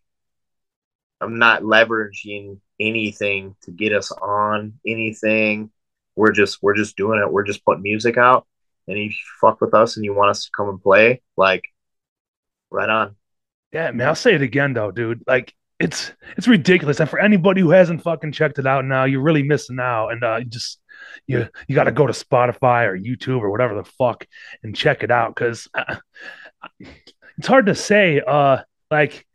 [1.21, 5.71] I'm not leveraging anything to get us on anything.
[6.15, 7.31] We're just we're just doing it.
[7.31, 8.45] We're just putting music out.
[8.87, 11.63] And if you fuck with us and you want us to come and play, like
[12.71, 13.15] right on.
[13.71, 15.23] Yeah, man, I'll say it again though, dude.
[15.27, 16.99] Like it's it's ridiculous.
[16.99, 20.09] And for anybody who hasn't fucking checked it out now, you're really missing out.
[20.09, 20.79] And uh just
[21.27, 24.27] you you got to go to Spotify or YouTube or whatever the fuck
[24.63, 25.95] and check it out because uh,
[27.37, 28.21] it's hard to say.
[28.25, 28.59] Uh,
[28.91, 29.25] like,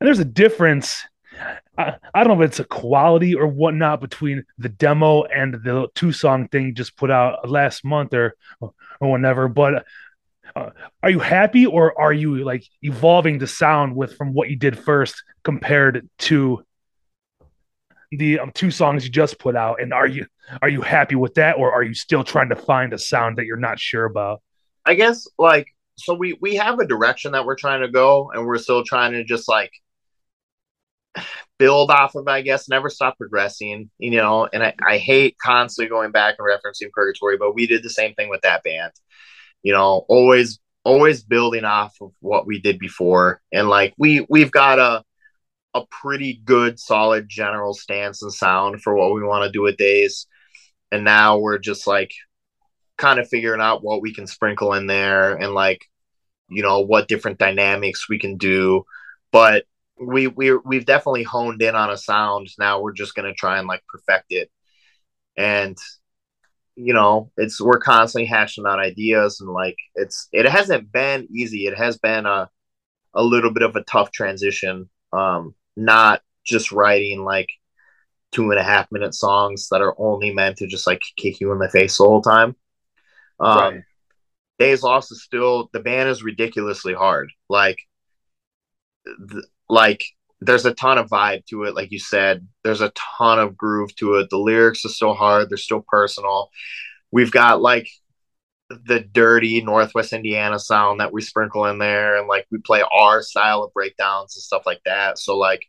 [0.00, 1.02] there's a difference.
[1.76, 5.88] I, I don't know if it's a quality or whatnot between the demo and the
[5.94, 9.84] two song thing just put out last month or or whenever, but.
[10.58, 10.70] Uh,
[11.04, 14.76] are you happy or are you like evolving the sound with from what you did
[14.76, 16.64] first compared to
[18.10, 19.80] the um, two songs you just put out?
[19.80, 20.26] And are you
[20.60, 23.44] are you happy with that or are you still trying to find a sound that
[23.44, 24.42] you're not sure about?
[24.84, 28.44] I guess like so we we have a direction that we're trying to go and
[28.44, 29.70] we're still trying to just like
[31.58, 34.48] build off of i guess never stop progressing you know?
[34.52, 38.14] And i, I hate constantly going back and referencing purgatory but we did the same
[38.14, 38.92] thing with that band
[39.62, 44.50] you know always always building off of what we did before and like we we've
[44.50, 45.04] got a
[45.74, 49.76] a pretty good, solid general stance and sound for what we want to do with
[49.76, 50.26] days.
[50.90, 52.12] And now we're just like
[52.96, 55.84] kind of figuring out what we can sprinkle in there and like,
[56.48, 58.84] you know, what different dynamics we can do.
[59.30, 59.64] But
[60.00, 62.48] we we we've definitely honed in on a sound.
[62.58, 64.50] Now we're just gonna try and like perfect it.
[65.36, 65.76] And
[66.80, 71.66] you know, it's we're constantly hashing out ideas and like it's it hasn't been easy.
[71.66, 72.48] It has been a
[73.14, 77.50] a little bit of a tough transition um, not just writing like
[78.32, 81.52] two and a half minute songs that are only meant to just like kick you
[81.52, 82.54] in the face the whole time.
[83.40, 83.82] Um, right.
[84.58, 87.32] Days Lost is still the band is ridiculously hard.
[87.48, 87.80] Like,
[89.30, 90.04] th- like
[90.40, 91.74] there's a ton of vibe to it.
[91.74, 94.30] Like you said, there's a ton of groove to it.
[94.30, 95.50] The lyrics are still hard.
[95.50, 96.50] They're still personal.
[97.10, 97.88] We've got like
[98.70, 103.22] the dirty Northwest Indiana sound that we sprinkle in there, and like we play our
[103.22, 105.18] style of breakdowns and stuff like that.
[105.18, 105.62] So like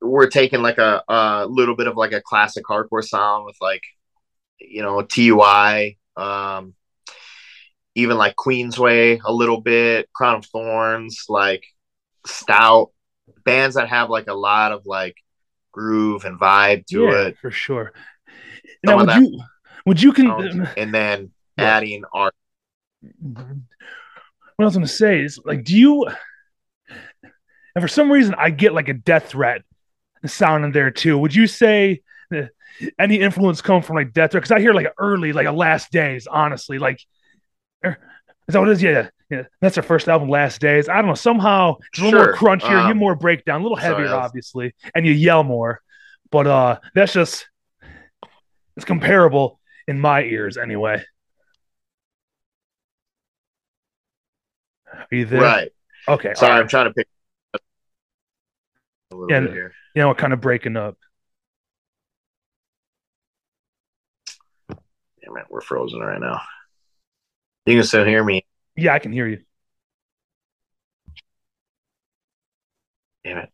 [0.00, 3.82] we're taking like a, a little bit of like a classic hardcore sound with like
[4.60, 6.74] you know TUI, um,
[7.94, 11.64] even like Queensway a little bit, Crown of Thorns, like
[12.26, 12.90] Stout
[13.46, 15.16] bands that have like a lot of like
[15.72, 17.92] groove and vibe to yeah, it for sure.
[18.84, 19.40] Now, would you
[19.86, 21.64] would you can and then yeah.
[21.64, 22.34] adding art.
[23.00, 23.44] What
[24.58, 26.06] I was to say is like, do you?
[27.74, 29.62] And for some reason, I get like a death threat
[30.24, 31.18] sound in there too.
[31.18, 32.00] Would you say
[32.98, 34.42] any influence come from like death threat?
[34.42, 36.26] Because I hear like early, like a last days.
[36.26, 37.00] Honestly, like
[37.84, 37.98] er,
[38.48, 38.82] is that what it is?
[38.82, 39.42] Yeah, yeah.
[39.60, 40.88] That's their first album, Last Days.
[40.88, 41.14] I don't know.
[41.14, 42.26] Somehow it's a little sure.
[42.30, 45.80] more crunchier, um, you more breakdown, a little heavier, sorry, obviously, and you yell more.
[46.30, 47.48] But uh that's just
[48.76, 51.04] it's comparable in my ears anyway.
[54.92, 55.40] Are you there?
[55.40, 55.72] Right.
[56.08, 56.34] Okay.
[56.34, 56.60] Sorry, right.
[56.60, 57.08] I'm trying to pick.
[57.54, 57.58] a
[59.16, 59.72] little yeah, here.
[59.94, 60.96] you know, we're kind of breaking up.
[64.68, 66.40] Damn it, we're frozen right now.
[67.66, 68.46] You can still hear me.
[68.76, 69.42] Yeah, I can hear you.
[73.24, 73.50] Damn it.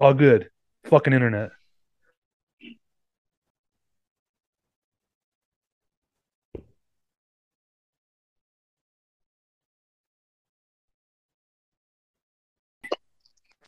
[0.00, 0.50] All good.
[0.86, 1.50] Fucking internet.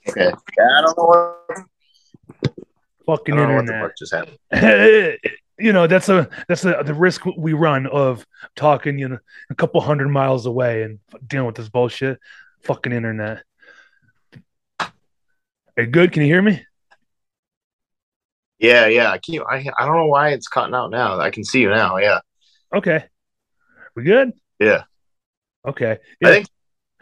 [0.09, 0.33] Okay.
[0.59, 1.59] Yeah, I don't know what.
[3.07, 3.97] Fucking internet.
[3.97, 4.39] just happened.
[5.59, 9.19] you know that's a that's the the risk we run of talking you know
[9.51, 12.19] a couple hundred miles away and dealing with this bullshit.
[12.63, 13.43] Fucking internet.
[15.77, 16.13] You good?
[16.13, 16.65] Can you hear me?
[18.59, 19.11] Yeah, yeah.
[19.11, 19.45] I can't.
[19.49, 21.21] I I don't know why it's cutting out now.
[21.21, 21.99] I can see you now.
[21.99, 22.21] Yeah.
[22.75, 23.05] Okay.
[23.95, 24.33] We good?
[24.59, 24.85] Yeah.
[25.67, 25.99] Okay.
[26.21, 26.29] Yeah.
[26.29, 26.49] I think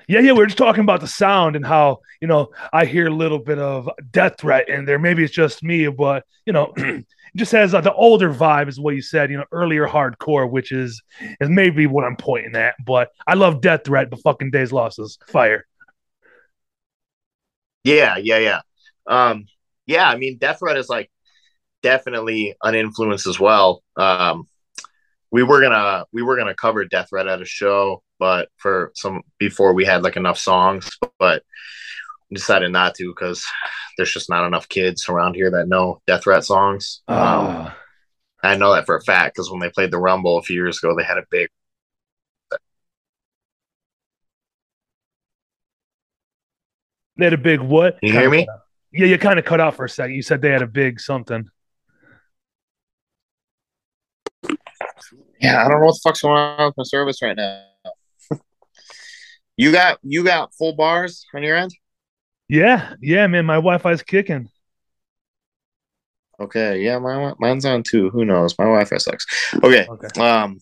[0.08, 3.06] yeah, yeah, we are just talking about the sound and how you know I hear
[3.06, 4.98] a little bit of death threat in there.
[4.98, 6.72] Maybe it's just me, but you know,
[7.36, 9.30] just has uh, the older vibe, is what you said.
[9.30, 11.02] You know, earlier hardcore, which is
[11.40, 12.74] is maybe what I'm pointing at.
[12.84, 15.66] But I love death threat, but fucking Days Losses fire.
[17.84, 18.60] Yeah, yeah, yeah.
[19.06, 19.46] Um,
[19.86, 21.10] yeah, I mean, Death Threat is like
[21.82, 23.82] definitely an influence as well.
[23.96, 24.48] Um,
[25.36, 29.20] we were gonna we were gonna cover Death Threat at a show, but for some
[29.38, 31.42] before we had like enough songs, but
[32.32, 33.44] decided not to because
[33.98, 37.02] there's just not enough kids around here that know Death Threat songs.
[37.06, 37.76] Um, Ah.
[38.42, 40.78] I know that for a fact because when they played the Rumble a few years
[40.82, 41.48] ago, they had a big.
[47.18, 47.98] they had a big what?
[48.00, 48.46] You hear me?
[48.90, 50.14] Yeah, you kind of cut out for a second.
[50.14, 51.46] You said they had a big something.
[55.40, 57.62] Yeah, I don't know what the fuck's going on with my service right now.
[59.56, 61.72] you got you got full bars on your end.
[62.48, 63.44] Yeah, yeah, man.
[63.46, 64.48] My Wi-Fi's kicking.
[66.38, 68.10] Okay, yeah, my mine's on too.
[68.10, 68.56] Who knows?
[68.58, 69.26] My Wi-Fi sucks.
[69.62, 70.20] Okay, Okay.
[70.20, 70.58] um,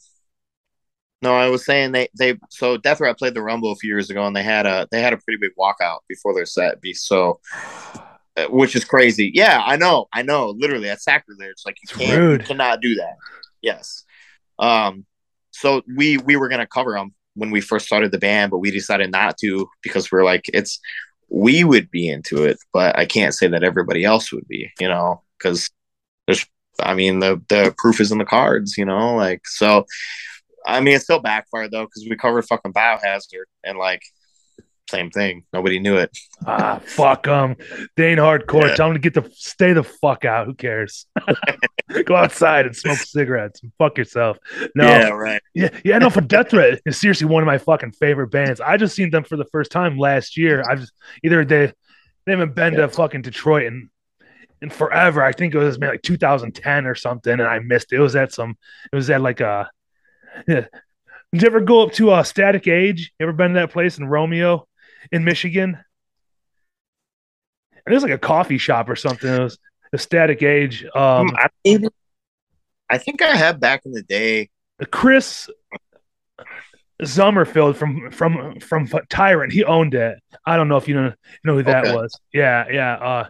[1.20, 4.08] no, I was saying they they so Death Threat played the Rumble a few years
[4.10, 6.80] ago, and they had a they had a pretty big walkout before their set.
[6.80, 7.40] Be so,
[8.36, 9.32] uh, which is crazy.
[9.34, 10.50] Yeah, I know, I know.
[10.50, 11.56] Literally, that's sacrilege.
[11.66, 13.16] Like you can't, you cannot do that.
[13.62, 14.03] Yes.
[14.58, 15.06] Um.
[15.50, 18.70] So we we were gonna cover them when we first started the band, but we
[18.70, 20.80] decided not to because we're like it's
[21.28, 24.70] we would be into it, but I can't say that everybody else would be.
[24.80, 25.70] You know, because
[26.26, 26.46] there's
[26.80, 28.76] I mean the the proof is in the cards.
[28.76, 29.86] You know, like so.
[30.66, 34.00] I mean, it still backfired though because we covered fucking Biohazard and like
[34.88, 35.44] same thing.
[35.52, 36.16] Nobody knew it.
[36.46, 37.56] Ah, fuck them.
[37.96, 38.68] They ain't hardcore.
[38.68, 38.74] Yeah.
[38.74, 40.46] Tell them to get the stay the fuck out.
[40.46, 41.06] Who cares?
[42.04, 44.38] Go outside and smoke cigarettes and fuck yourself.
[44.74, 45.42] No, Yeah, right.
[45.54, 48.60] Yeah, yeah, no, for Death Threat is seriously one of my fucking favorite bands.
[48.60, 50.62] I just seen them for the first time last year.
[50.68, 51.72] I've just either they
[52.26, 53.88] they haven't been to fucking Detroit and.
[54.62, 55.22] in forever.
[55.22, 57.96] I think it was maybe like 2010 or something, and I missed it.
[57.96, 58.56] It was at some
[58.92, 59.70] it was at like a
[60.48, 60.66] yeah.
[61.32, 63.12] Did you ever go up to uh Static Age?
[63.18, 64.66] You ever been to that place in Romeo
[65.12, 65.78] in Michigan?
[67.86, 69.32] And it was like a coffee shop or something.
[69.32, 69.58] It was
[69.92, 70.84] a Static Age.
[70.94, 71.88] Um I, maybe-
[72.90, 74.50] I think I had back in the day.
[74.90, 75.48] Chris
[77.02, 79.52] Zummerfield from from from Tyrant.
[79.52, 80.18] He owned it.
[80.46, 81.94] I don't know if you know know who that Okay.
[81.96, 82.18] was.
[82.32, 82.92] Yeah, yeah.
[82.94, 83.28] Uh,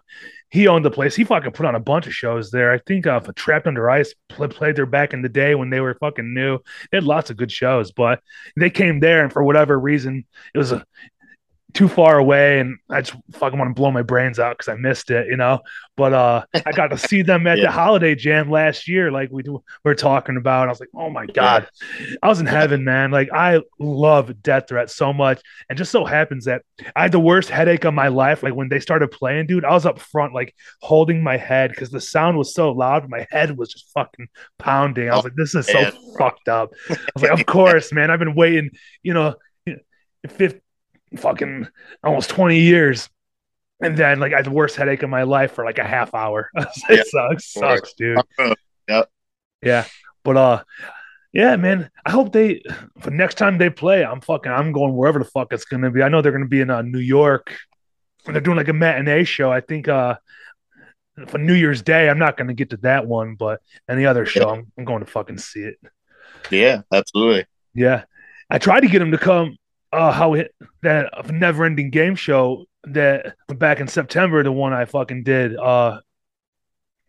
[0.50, 1.16] he owned the place.
[1.16, 2.70] He fucking put on a bunch of shows there.
[2.72, 5.80] I think uh, Trapped Under Ice pl- played there back in the day when they
[5.80, 6.58] were fucking new.
[6.92, 8.20] They had lots of good shows, but
[8.56, 10.84] they came there and for whatever reason it was a
[11.74, 14.76] too far away and I just fucking want to blow my brains out because I
[14.76, 15.58] missed it, you know.
[15.96, 17.66] But uh I got to see them at Yeah.
[17.66, 19.60] the holiday jam last year, like we do, we
[19.90, 20.68] were talking about.
[20.68, 21.68] I was like, oh my god,
[22.22, 23.10] I was in heaven, man.
[23.10, 26.62] Like I love Death Threat so much, and just so happens that
[26.94, 28.42] I had the worst headache of my life.
[28.42, 31.90] Like when they started playing, dude, I was up front, like holding my head because
[31.90, 33.08] the sound was so loud.
[33.10, 35.10] My head was just fucking pounding.
[35.10, 35.92] I was like, this is so man.
[36.18, 36.72] fucked up.
[36.90, 38.10] I was like, of course, man.
[38.10, 38.70] I've been waiting,
[39.02, 39.34] you know,
[40.28, 40.60] fifth,
[41.16, 41.68] fucking
[42.02, 43.08] almost twenty years.
[43.80, 46.14] And then, like, I had the worst headache of my life for like a half
[46.14, 46.48] hour.
[46.56, 47.02] it Yeah.
[47.08, 48.18] sucks, sucks, dude.
[48.88, 49.10] Yep.
[49.62, 49.84] Yeah,
[50.22, 50.62] but uh,
[51.32, 51.90] yeah, man.
[52.06, 52.62] I hope they
[53.00, 54.04] for next time they play.
[54.04, 54.52] I'm fucking.
[54.52, 56.02] I'm going wherever the fuck it's gonna be.
[56.02, 57.56] I know they're gonna be in uh, New York.
[58.26, 59.50] And they're doing like a matinee show.
[59.52, 60.16] I think uh
[61.28, 62.08] for New Year's Day.
[62.08, 65.10] I'm not gonna get to that one, but any other show, I'm, I'm going to
[65.10, 65.76] fucking see it.
[66.50, 67.44] Yeah, absolutely.
[67.74, 68.04] Yeah,
[68.50, 69.56] I tried to get him to come.
[69.94, 74.84] Uh, how it that never ending game show that back in September, the one I
[74.84, 75.56] fucking did.
[75.56, 76.00] Uh,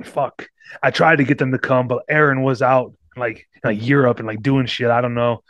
[0.04, 0.48] fuck,
[0.82, 4.28] I tried to get them to come, but Aaron was out like like Europe and
[4.28, 4.90] like doing shit.
[4.90, 5.42] I don't know.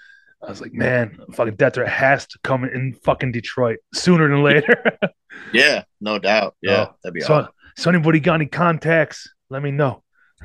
[0.41, 4.43] I was like, man, fucking Death Threat has to come in fucking Detroit sooner than
[4.43, 4.83] later.
[5.51, 6.55] Yeah, no doubt.
[6.61, 7.51] Yeah, Oh, that'd be so, awesome.
[7.75, 9.27] so anybody got any contacts?
[9.49, 10.01] Let me know.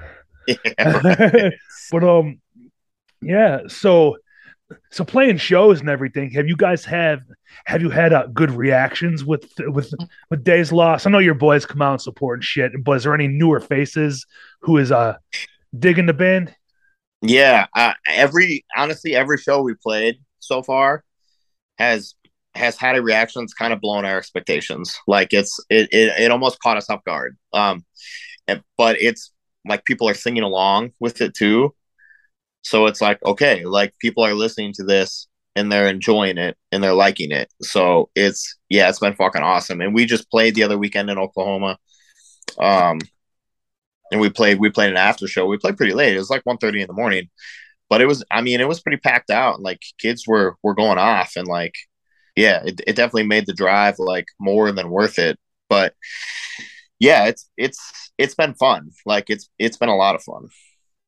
[0.49, 1.51] Yeah,
[1.93, 2.41] but um,
[3.23, 3.61] yeah.
[3.69, 4.17] So,
[4.91, 6.31] so playing shows and everything.
[6.33, 7.21] Have you guys have
[7.65, 9.93] have you had uh, good reactions with with
[10.31, 11.07] with Days Lost?
[11.07, 12.73] I know your boys come out and support and shit.
[12.85, 14.27] But is there any newer faces
[14.61, 15.17] who is uh
[15.79, 16.55] digging the band?
[17.23, 17.67] yeah.
[17.75, 21.05] Uh, every honestly, every show we played so far
[21.79, 22.15] has
[22.55, 24.97] has had a reaction that's kind of blown our expectations.
[25.07, 27.37] Like it's it it, it almost caught us off guard.
[27.53, 27.85] Um,
[28.77, 29.33] but it's
[29.67, 31.75] like people are singing along with it too.
[32.63, 36.83] So it's like okay, like people are listening to this and they're enjoying it and
[36.83, 37.53] they're liking it.
[37.63, 39.81] So it's yeah, it's been fucking awesome.
[39.81, 41.79] And we just played the other weekend in Oklahoma.
[42.59, 43.01] Um,
[44.11, 45.47] and we played we played an after show.
[45.47, 46.15] We played pretty late.
[46.15, 47.29] It was like 1.30 in the morning,
[47.89, 49.57] but it was I mean it was pretty packed out.
[49.57, 51.75] And like kids were were going off and like
[52.37, 55.39] yeah, it, it definitely made the drive like more than worth it.
[55.69, 55.95] But
[56.99, 58.91] yeah, it's it's it's been fun.
[59.07, 60.49] Like it's it's been a lot of fun.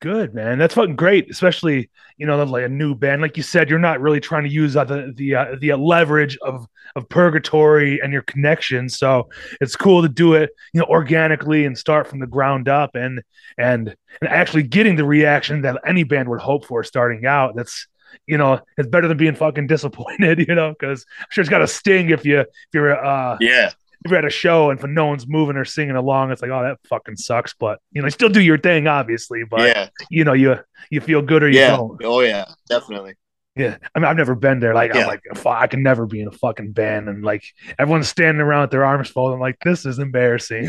[0.03, 1.31] Good man, that's fucking great.
[1.31, 1.89] Especially
[2.19, 4.77] you know like a new band, like you said, you're not really trying to use
[4.77, 8.99] uh, the the uh, the leverage of of purgatory and your connections.
[8.99, 9.29] So
[9.61, 13.23] it's cool to do it, you know, organically and start from the ground up, and
[13.57, 17.55] and and actually getting the reaction that any band would hope for starting out.
[17.55, 17.87] That's
[18.27, 21.63] you know, it's better than being fucking disappointed, you know, because I'm sure it's got
[21.63, 23.71] a sting if you if you're uh yeah
[24.09, 26.63] you're at a show and if no one's moving or singing along, it's like, oh,
[26.63, 27.55] that fucking sucks.
[27.59, 29.45] But you know, you still do your thing, obviously.
[29.49, 30.57] But yeah you know, you
[30.91, 32.01] you feel good or you yeah don't.
[32.05, 33.15] oh yeah definitely
[33.55, 34.75] Yeah, I mean, I've never been there.
[34.75, 35.03] Like, Yeah.
[35.03, 37.45] I'm like, I can never be in a fucking band, and like
[37.79, 39.35] everyone's standing around with their arms folded.
[39.35, 40.67] I'm like, this is embarrassing.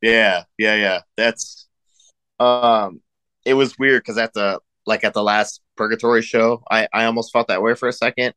[0.00, 1.00] Yeah, yeah, yeah.
[1.16, 1.68] That's
[2.38, 3.00] um
[3.44, 7.32] it was weird because at the like at the last purgatory show, I, I almost
[7.32, 8.34] felt that way for a second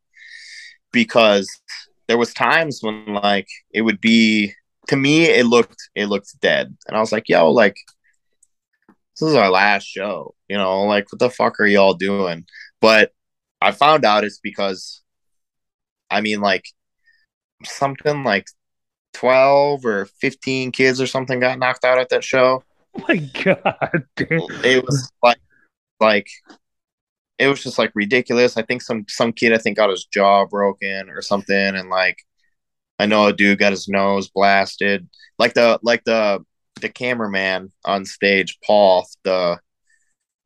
[0.91, 1.49] because
[2.08, 4.54] there was times when like it would be
[4.88, 6.76] to me it looked it looked dead.
[6.88, 7.76] And I was like, yo, like
[8.88, 12.45] this is our last show, you know, like what the fuck are y'all doing?
[12.82, 13.12] But
[13.62, 15.01] I found out it's because
[16.10, 16.66] I mean like
[17.64, 18.47] something like
[19.14, 22.64] 12 or 15 kids or something got knocked out at that show.
[22.95, 24.39] oh my god, damn.
[24.64, 25.39] It was like
[25.99, 26.28] like
[27.43, 28.57] it was just like ridiculous.
[28.57, 32.17] I think some some kid I think got his jaw broken or something and like
[32.99, 35.07] I know a dude got his nose blasted.
[35.39, 36.43] Like the like the
[36.81, 39.59] the cameraman on stage, Paul, the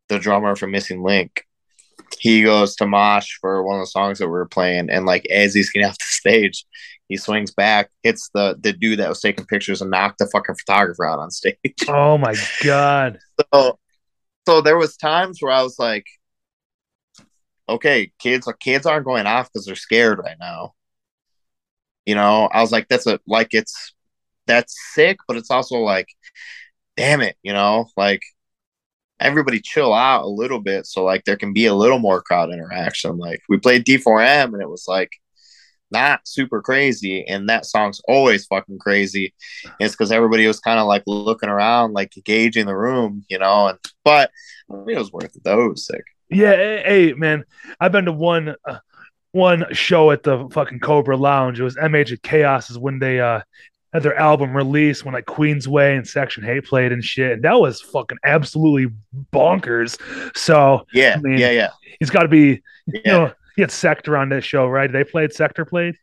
[0.09, 1.43] the drummer from Missing Link.
[2.19, 5.25] He goes to mosh for one of the songs that we were playing, and like
[5.27, 6.65] as he's getting off the stage,
[7.09, 10.55] he swings back, hits the the dude that was taking pictures, and knocked the fucking
[10.55, 11.57] photographer out on stage.
[11.87, 13.19] oh my god,
[13.53, 13.77] so
[14.47, 16.05] so there was times where I was like,
[17.69, 20.73] okay, kids are kids aren't going off because they're scared right now.
[22.05, 23.93] You know, I was like, that's a like it's
[24.47, 26.07] that's sick, but it's also like,
[26.97, 28.21] damn it, you know, like
[29.19, 32.51] everybody chill out a little bit so like there can be a little more crowd
[32.51, 33.17] interaction.
[33.17, 35.11] Like we played D4M and it was like
[35.91, 39.33] not super crazy, and that song's always fucking crazy.
[39.79, 43.67] It's because everybody was kind of like looking around, like gauging the room, you know.
[43.67, 44.31] And but
[44.71, 45.43] I mean, it was worth it.
[45.43, 46.03] That was sick.
[46.29, 46.55] Yeah.
[46.55, 47.45] Hey, man,
[47.79, 48.79] I've been to one uh,
[49.31, 51.59] one show at the fucking Cobra Lounge.
[51.59, 53.41] It was MH at Chaos is when they uh
[53.93, 57.31] had their album release when like Queensway and Section H8 played and shit.
[57.33, 58.93] And that was fucking absolutely
[59.33, 59.97] bonkers.
[60.35, 61.69] So Yeah, I mean, yeah, yeah,
[61.99, 62.99] he's got to be yeah.
[63.05, 64.91] you know, he had Sector on that show, right?
[64.91, 65.95] They played Sector played.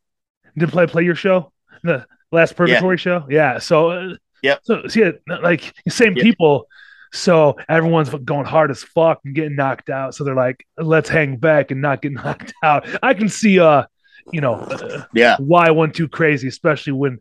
[0.57, 1.53] Did play play your show?
[1.83, 3.27] The last Purgatory show?
[3.29, 3.59] Yeah.
[3.59, 4.61] So uh, Yep.
[4.63, 6.23] So, so yeah, like same Yeah.
[6.23, 6.69] people.
[7.15, 10.17] So everyone's going hard as fuck and getting knocked out.
[10.17, 12.87] So they're like, let's hang back and not get knocked out.
[13.05, 13.85] I can see, uh,
[14.33, 15.37] you know, uh, yeah.
[15.39, 17.21] why one too crazy, especially when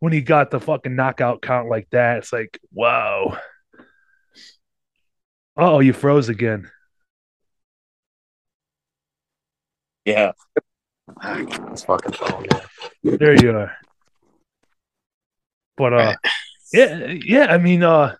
[0.00, 2.18] when he got the fucking knockout count like that.
[2.18, 3.38] It's like, wow.
[5.56, 6.70] Oh, you froze again.
[10.04, 10.32] Yeah.
[11.24, 12.46] It's fucking phone.
[13.02, 13.16] Yeah.
[13.16, 13.72] There you are.
[15.78, 16.16] But uh Right.
[16.72, 18.16] yeah, yeah, I mean uh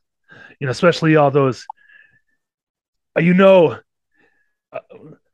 [0.63, 1.67] you know, especially all those
[3.19, 3.81] uh, you know
[4.73, 4.79] uh,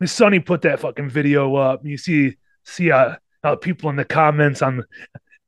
[0.07, 1.85] Sonny put that fucking video up.
[1.85, 4.83] You see see uh how people in the comments on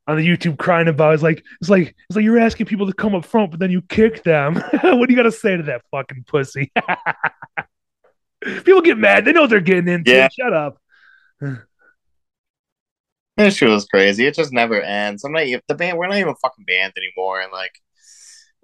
[0.07, 1.15] on the YouTube crying about it.
[1.15, 3.71] it's like it's like it's like you're asking people to come up front, but then
[3.71, 4.57] you kick them.
[4.83, 6.71] what do you gotta say to that fucking pussy?
[8.45, 9.25] people get mad.
[9.25, 10.11] They know they're getting into.
[10.11, 10.29] Yeah.
[10.29, 10.79] Shut up.
[13.39, 14.27] This shit was crazy.
[14.27, 15.25] It just never ends.
[15.25, 15.97] I'm not even the band.
[15.97, 17.41] We're not even fucking band anymore.
[17.41, 17.73] And like,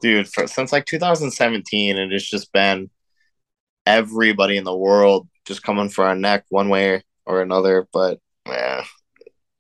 [0.01, 2.90] dude, for, since like 2017, it has just been
[3.85, 7.86] everybody in the world just coming for our neck one way or another.
[7.93, 8.85] But yeah,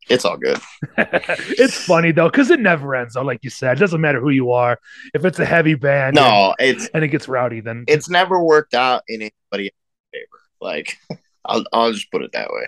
[0.08, 0.58] it's all good.
[0.98, 3.76] it's funny though, because it never ends though, like you said.
[3.76, 4.78] It doesn't matter who you are.
[5.14, 8.74] If it's a heavy band No, it's and it gets rowdy, then it's never worked
[8.74, 9.72] out in anybody's
[10.12, 10.40] favor.
[10.60, 10.96] Like,
[11.44, 12.66] I'll I'll just put it that way.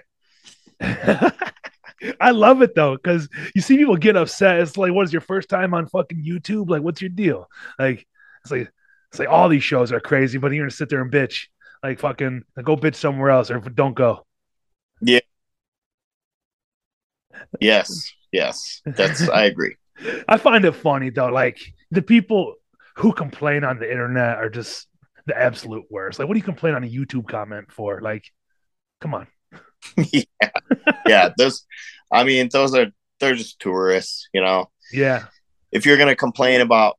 [2.21, 4.61] I love it though, because you see people get upset.
[4.61, 6.71] It's like, what is your first time on fucking YouTube?
[6.71, 7.49] Like, what's your deal?
[7.79, 8.07] Like,
[8.43, 8.73] it's like
[9.11, 11.47] it's like all these shows are crazy, but you're gonna sit there and bitch.
[11.83, 14.27] Like fucking like, go bitch somewhere else or don't go.
[15.01, 15.21] Yeah.
[17.61, 19.77] Yes, yes, that's I agree.
[20.29, 21.59] I find it funny though, like
[21.91, 22.55] the people
[22.97, 24.87] who complain on the internet are just
[25.27, 26.19] the absolute worst.
[26.19, 28.01] Like, what do you complain on a YouTube comment for?
[28.01, 28.25] Like,
[29.01, 29.27] come on.
[29.97, 30.51] yeah,
[31.07, 31.31] yeah.
[31.37, 31.67] Those,
[32.13, 32.87] I mean, those are
[33.21, 34.71] they're just tourists, you know.
[34.93, 35.27] Yeah.
[35.73, 36.99] if you're gonna complain about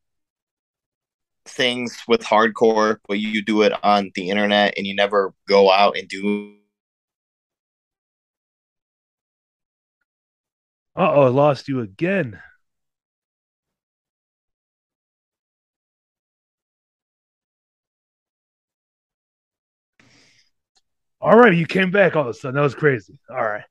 [1.45, 5.97] things with hardcore, but you do it on the internet and you never go out
[5.97, 6.55] and do
[10.95, 12.39] Uh oh, I lost you again.
[21.21, 22.55] All right, you came back all of a sudden.
[22.55, 23.19] That was crazy.
[23.29, 23.63] All right.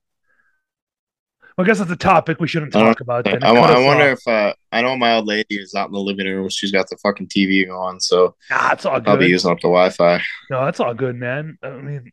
[1.57, 3.25] Well, I guess that's a topic we shouldn't talk about.
[3.25, 3.43] Then.
[3.43, 4.19] I, I wonder off.
[4.19, 6.47] if uh, I know my old lady is out in the living room.
[6.49, 9.67] She's got the fucking TV on, so Nah, it's all I'll be using up the
[9.67, 10.21] Wi-Fi.
[10.49, 11.57] No, that's all good, man.
[11.63, 12.11] I mean,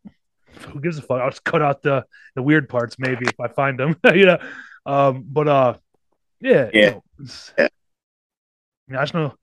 [0.73, 1.21] who gives a fuck?
[1.21, 2.05] I'll just cut out the
[2.35, 3.97] the weird parts maybe if I find them.
[4.15, 4.39] you know.
[4.85, 5.75] Um, but uh,
[6.41, 6.91] yeah, you Yeah.
[6.91, 7.03] know,
[7.59, 7.65] Yeah.
[7.67, 7.69] I,
[8.89, 9.35] mean, I just know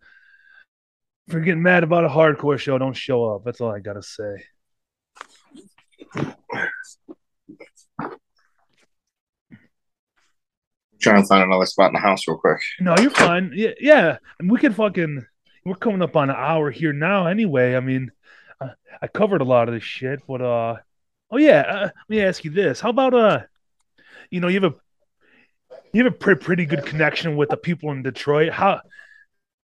[1.28, 3.44] if you're getting mad about a hardcore show, don't show up.
[3.46, 4.44] That's all I gotta say.
[11.04, 12.60] Trying to find another spot in the house real quick.
[12.80, 13.52] No, you're fine.
[13.54, 14.18] Yeah, yeah.
[14.40, 15.26] And we can fucking.
[15.66, 17.28] We're coming up on an hour here now.
[17.28, 18.12] Anyway, I mean,
[18.60, 18.70] uh,
[19.02, 20.78] I covered a lot of this shit, but uh,
[21.32, 21.62] oh yeah.
[21.62, 23.42] Uh, let me ask you this: How about uh,
[24.30, 24.76] you know, you have a
[25.94, 28.52] you have a pretty pretty good connection with the people in Detroit.
[28.52, 28.82] How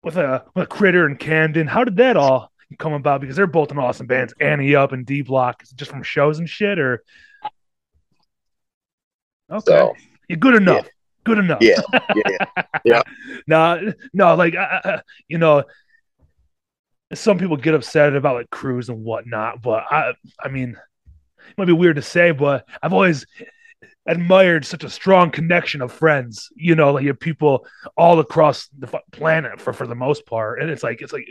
[0.04, 1.68] with a with a critter in Camden?
[1.68, 3.22] How did that all come about?
[3.22, 5.64] Because they're both in awesome bands, Annie Up and D Block.
[5.76, 7.04] Just from shows and shit, or
[9.52, 9.94] okay, So
[10.28, 10.88] yeah, good enough.
[11.24, 11.62] Good enough.
[11.62, 11.82] yeah,
[12.86, 13.04] yeah,
[13.48, 15.64] no, no, like I, you know,
[17.14, 20.14] some people get upset about like crews and whatnot, but I,
[20.44, 23.26] I mean, it might be weird to say, but I've always
[24.06, 26.50] admired such a strong connection of friends.
[26.56, 27.66] You know, like you have people
[27.98, 31.28] all across the planet for for the most part, and it's like it's like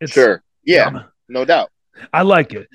[0.00, 1.70] it's sure, yeah, um, no doubt.
[2.12, 2.68] I like it.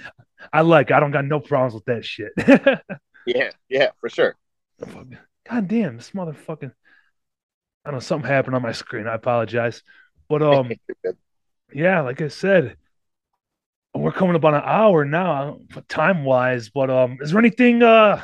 [0.54, 0.92] I like.
[0.92, 0.94] It.
[0.94, 2.32] I don't got no problems with that shit.
[3.28, 4.36] Yeah, yeah, for sure.
[4.80, 6.72] God damn, this motherfucking.
[7.84, 9.06] I don't know, something happened on my screen.
[9.06, 9.84] I apologize.
[10.30, 10.72] But um
[11.74, 12.78] yeah, like I said,
[13.94, 15.60] we're coming up on an hour now,
[15.90, 16.70] time wise.
[16.70, 18.24] But um, is there anything uh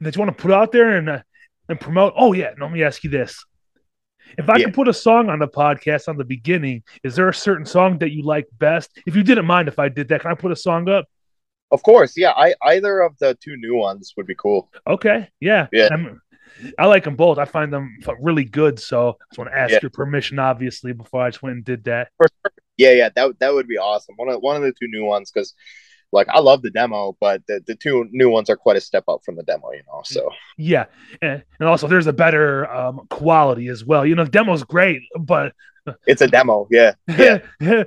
[0.00, 1.22] that you want to put out there and uh,
[1.68, 2.14] and promote?
[2.16, 3.44] Oh yeah, no, let me ask you this:
[4.38, 4.64] If I Yeah.
[4.66, 7.98] could put a song on the podcast on the beginning, is there a certain song
[7.98, 8.90] that you like best?
[9.06, 11.06] If you didn't mind if I did that, can I put a song up?
[11.70, 12.30] Of course, yeah.
[12.32, 14.70] I either of the two new ones would be cool.
[14.86, 15.88] Okay, yeah, Yeah.
[15.90, 16.20] I'm-
[16.78, 17.38] I like them both.
[17.38, 18.78] I find them really good.
[18.78, 19.78] So I just want to ask Yeah.
[19.82, 22.10] your permission, obviously, before I just went and did that.
[22.76, 24.14] Yeah, yeah, that that would be awesome.
[24.16, 25.54] One of one of the two new ones because,
[26.14, 29.04] like, I love the demo, but the, the two new ones are quite a step
[29.08, 30.00] up from the demo, you know.
[30.04, 30.86] So Yeah,
[31.20, 34.06] and, and also there's a better um, quality as well.
[34.06, 35.52] You know, the demo's great, but
[36.06, 36.66] it's a demo.
[36.70, 37.84] Yeah, yeah, Yeah.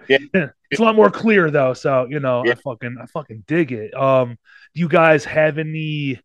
[0.70, 1.74] it's a lot more clear though.
[1.74, 3.94] So you know, I fucking I fucking dig it.
[3.96, 4.38] Um,
[4.76, 6.20] do you guys have any?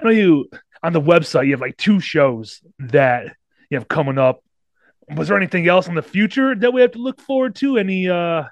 [0.00, 0.50] I know you
[0.82, 1.46] on the website.
[1.46, 3.34] You have like two shows that
[3.70, 4.42] you have coming up.
[5.16, 7.78] Was there anything else in the future that we have to look forward to?
[7.78, 8.44] Any uh,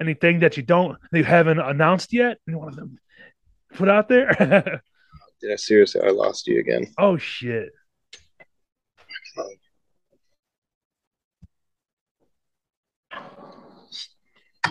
[0.00, 2.38] anything that you don't that you haven't announced yet?
[2.46, 2.98] Any one of them
[3.74, 4.82] put out there?
[5.50, 6.02] I seriously?
[6.02, 6.86] I lost you again.
[6.98, 7.70] oh shit.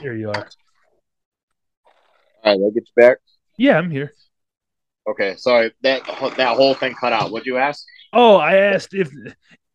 [0.02, 0.48] Here you are.
[2.44, 3.18] All right, I get you back.
[3.58, 4.14] Yeah, I'm here.
[5.10, 6.04] Okay, sorry that
[6.38, 7.32] that whole thing cut out.
[7.32, 7.84] What'd you ask?
[8.14, 9.10] Oh, I asked if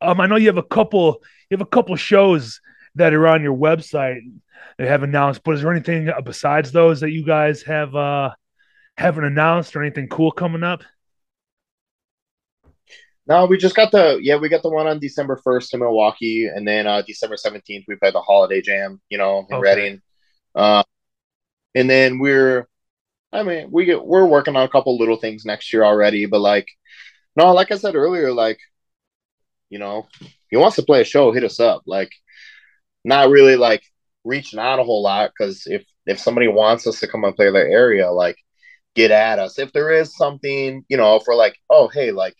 [0.01, 2.61] um I know you have a couple you have a couple shows
[2.97, 4.21] that are on your website
[4.79, 8.31] they have announced, but is there anything besides those that you guys have uh
[8.97, 10.83] haven't announced or anything cool coming up?
[13.27, 16.47] No, we just got the yeah, we got the one on December first in Milwaukee,
[16.47, 19.61] and then uh December seventeenth we play the Holiday Jam, you know, in Okay.
[19.61, 20.03] Reading.
[20.55, 20.83] Uh,
[21.75, 22.69] and then we're,
[23.33, 26.41] I mean, we get we're working on a couple little things next year already, but
[26.41, 26.69] like,
[27.37, 28.59] no, like I said earlier, like,
[29.71, 30.07] you know,
[30.51, 31.83] he wants to play a show, hit us up.
[31.87, 32.11] Like,
[33.05, 33.83] not really like
[34.25, 37.51] reaching out a whole lot because if if somebody wants us to come and play
[37.51, 38.37] their area, like,
[38.95, 39.59] get at us.
[39.59, 42.35] If there is something, you know, if we're like, oh hey, like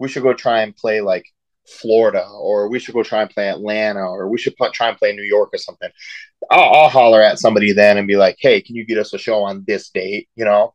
[0.00, 1.24] we should go try and play like
[1.66, 5.12] Florida, or we should go try and play Atlanta, or we should try and play
[5.14, 5.90] New York or something.
[6.50, 9.18] I'll, I'll holler at somebody then and be like, hey, can you get us a
[9.18, 10.28] show on this date?
[10.34, 10.74] You know.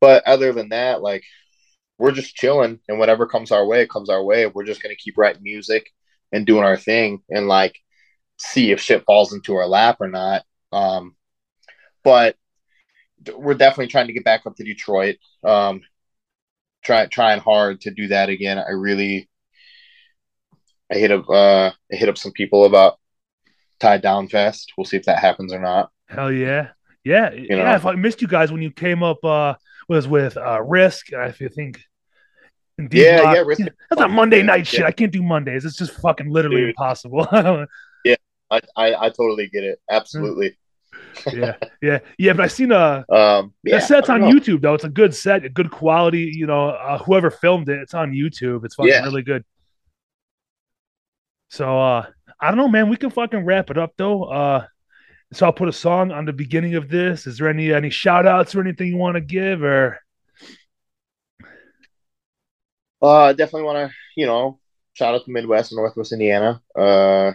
[0.00, 1.24] But other than that, like
[1.98, 4.46] we're just chilling, and whatever comes our way comes our way.
[4.46, 5.88] We're just gonna keep writing music
[6.32, 7.78] and doing our thing, and like
[8.38, 10.42] see if shit falls into our lap or not.
[10.72, 11.14] Um,
[12.04, 12.36] but
[13.36, 15.16] we're definitely trying to get back up to Detroit.
[15.44, 15.82] Um,
[16.82, 18.58] try trying hard to do that again.
[18.58, 19.28] I really
[20.92, 22.98] I hit up uh I hit up some people about
[23.80, 24.72] Tied Down Fest.
[24.76, 25.90] We'll see if that happens or not.
[26.08, 26.70] Hell yeah.
[27.04, 27.30] Yeah.
[27.30, 27.44] know.
[27.48, 27.76] yeah.
[27.76, 29.54] If I missed you guys when you came up uh
[29.88, 31.80] was with uh Risk, I think.
[32.90, 34.10] Yeah, yeah, Risk is That's not.
[34.10, 34.78] Monday night Yeah.
[34.78, 34.82] shit.
[34.84, 35.64] I can't do Mondays.
[35.64, 36.68] It's just fucking literally Dude.
[36.70, 37.26] impossible.
[38.52, 39.80] I, I I totally get it.
[39.90, 40.56] Absolutely.
[41.30, 42.32] yeah, yeah, yeah.
[42.32, 44.26] But I seen a Um yeah, that set's on know.
[44.26, 44.74] YouTube though.
[44.74, 46.30] It's a good set, a good quality.
[46.34, 48.64] You know, uh, whoever filmed it, it's on YouTube.
[48.64, 49.02] It's fucking Yeah.
[49.02, 49.44] really good.
[51.50, 52.06] So uh
[52.40, 52.88] I don't know, man.
[52.88, 54.24] We can fucking wrap it up though.
[54.24, 54.66] Uh
[55.34, 57.26] So I'll put a song on the beginning of this.
[57.26, 60.00] Is there any any shout outs or anything you want to give or
[63.00, 64.60] Uh, definitely want to, you know,
[64.94, 66.62] shout out to Midwest and Northwest Indiana.
[66.76, 67.32] Uh,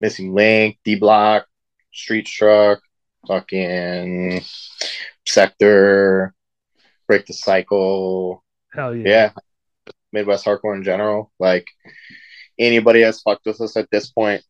[0.00, 1.46] Missing Link, D Block,
[1.92, 2.80] Street Struck,
[3.26, 4.42] fucking
[5.26, 6.34] Sector,
[7.06, 8.44] Break the Cycle.
[8.72, 9.08] hell yeah.
[9.08, 9.30] Yeah,
[10.12, 11.32] Midwest hardcore in general.
[11.38, 11.66] Like
[12.58, 14.42] anybody that's fucked with us at this point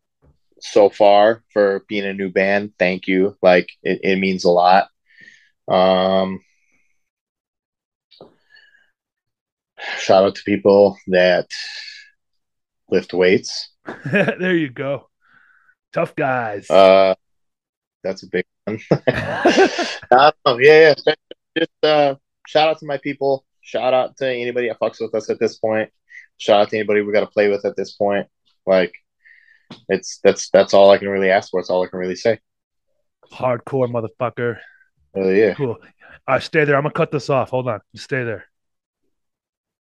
[0.61, 3.37] so far for being a new band, thank you.
[3.43, 4.89] Like it, it means a lot.
[5.69, 6.41] Um,
[9.99, 11.47] shout out to people that
[12.91, 13.71] lift weights.
[14.05, 15.08] there you go.
[15.93, 16.69] Tough guys.
[16.71, 17.15] Uh,
[18.03, 18.79] that's a big one.
[19.09, 21.15] Yeah, yeah.
[21.57, 22.15] Just uh,
[22.47, 23.45] shout out to my people.
[23.61, 25.91] Shout out to anybody that fucks with us at this point.
[26.39, 28.27] Shout out to anybody we got to play with at this point.
[28.67, 28.93] Like,
[29.89, 31.61] it's that's that's all I can really ask for.
[31.61, 32.39] It's all I can really say.
[33.33, 34.59] Hardcore motherfucker.
[35.17, 35.55] Uh, yeah.
[35.55, 35.79] Cool.
[36.29, 36.77] All right, stay there.
[36.77, 37.51] I'm gonna cut this off.
[37.51, 37.81] Hold on.
[37.95, 38.47] Just stay there.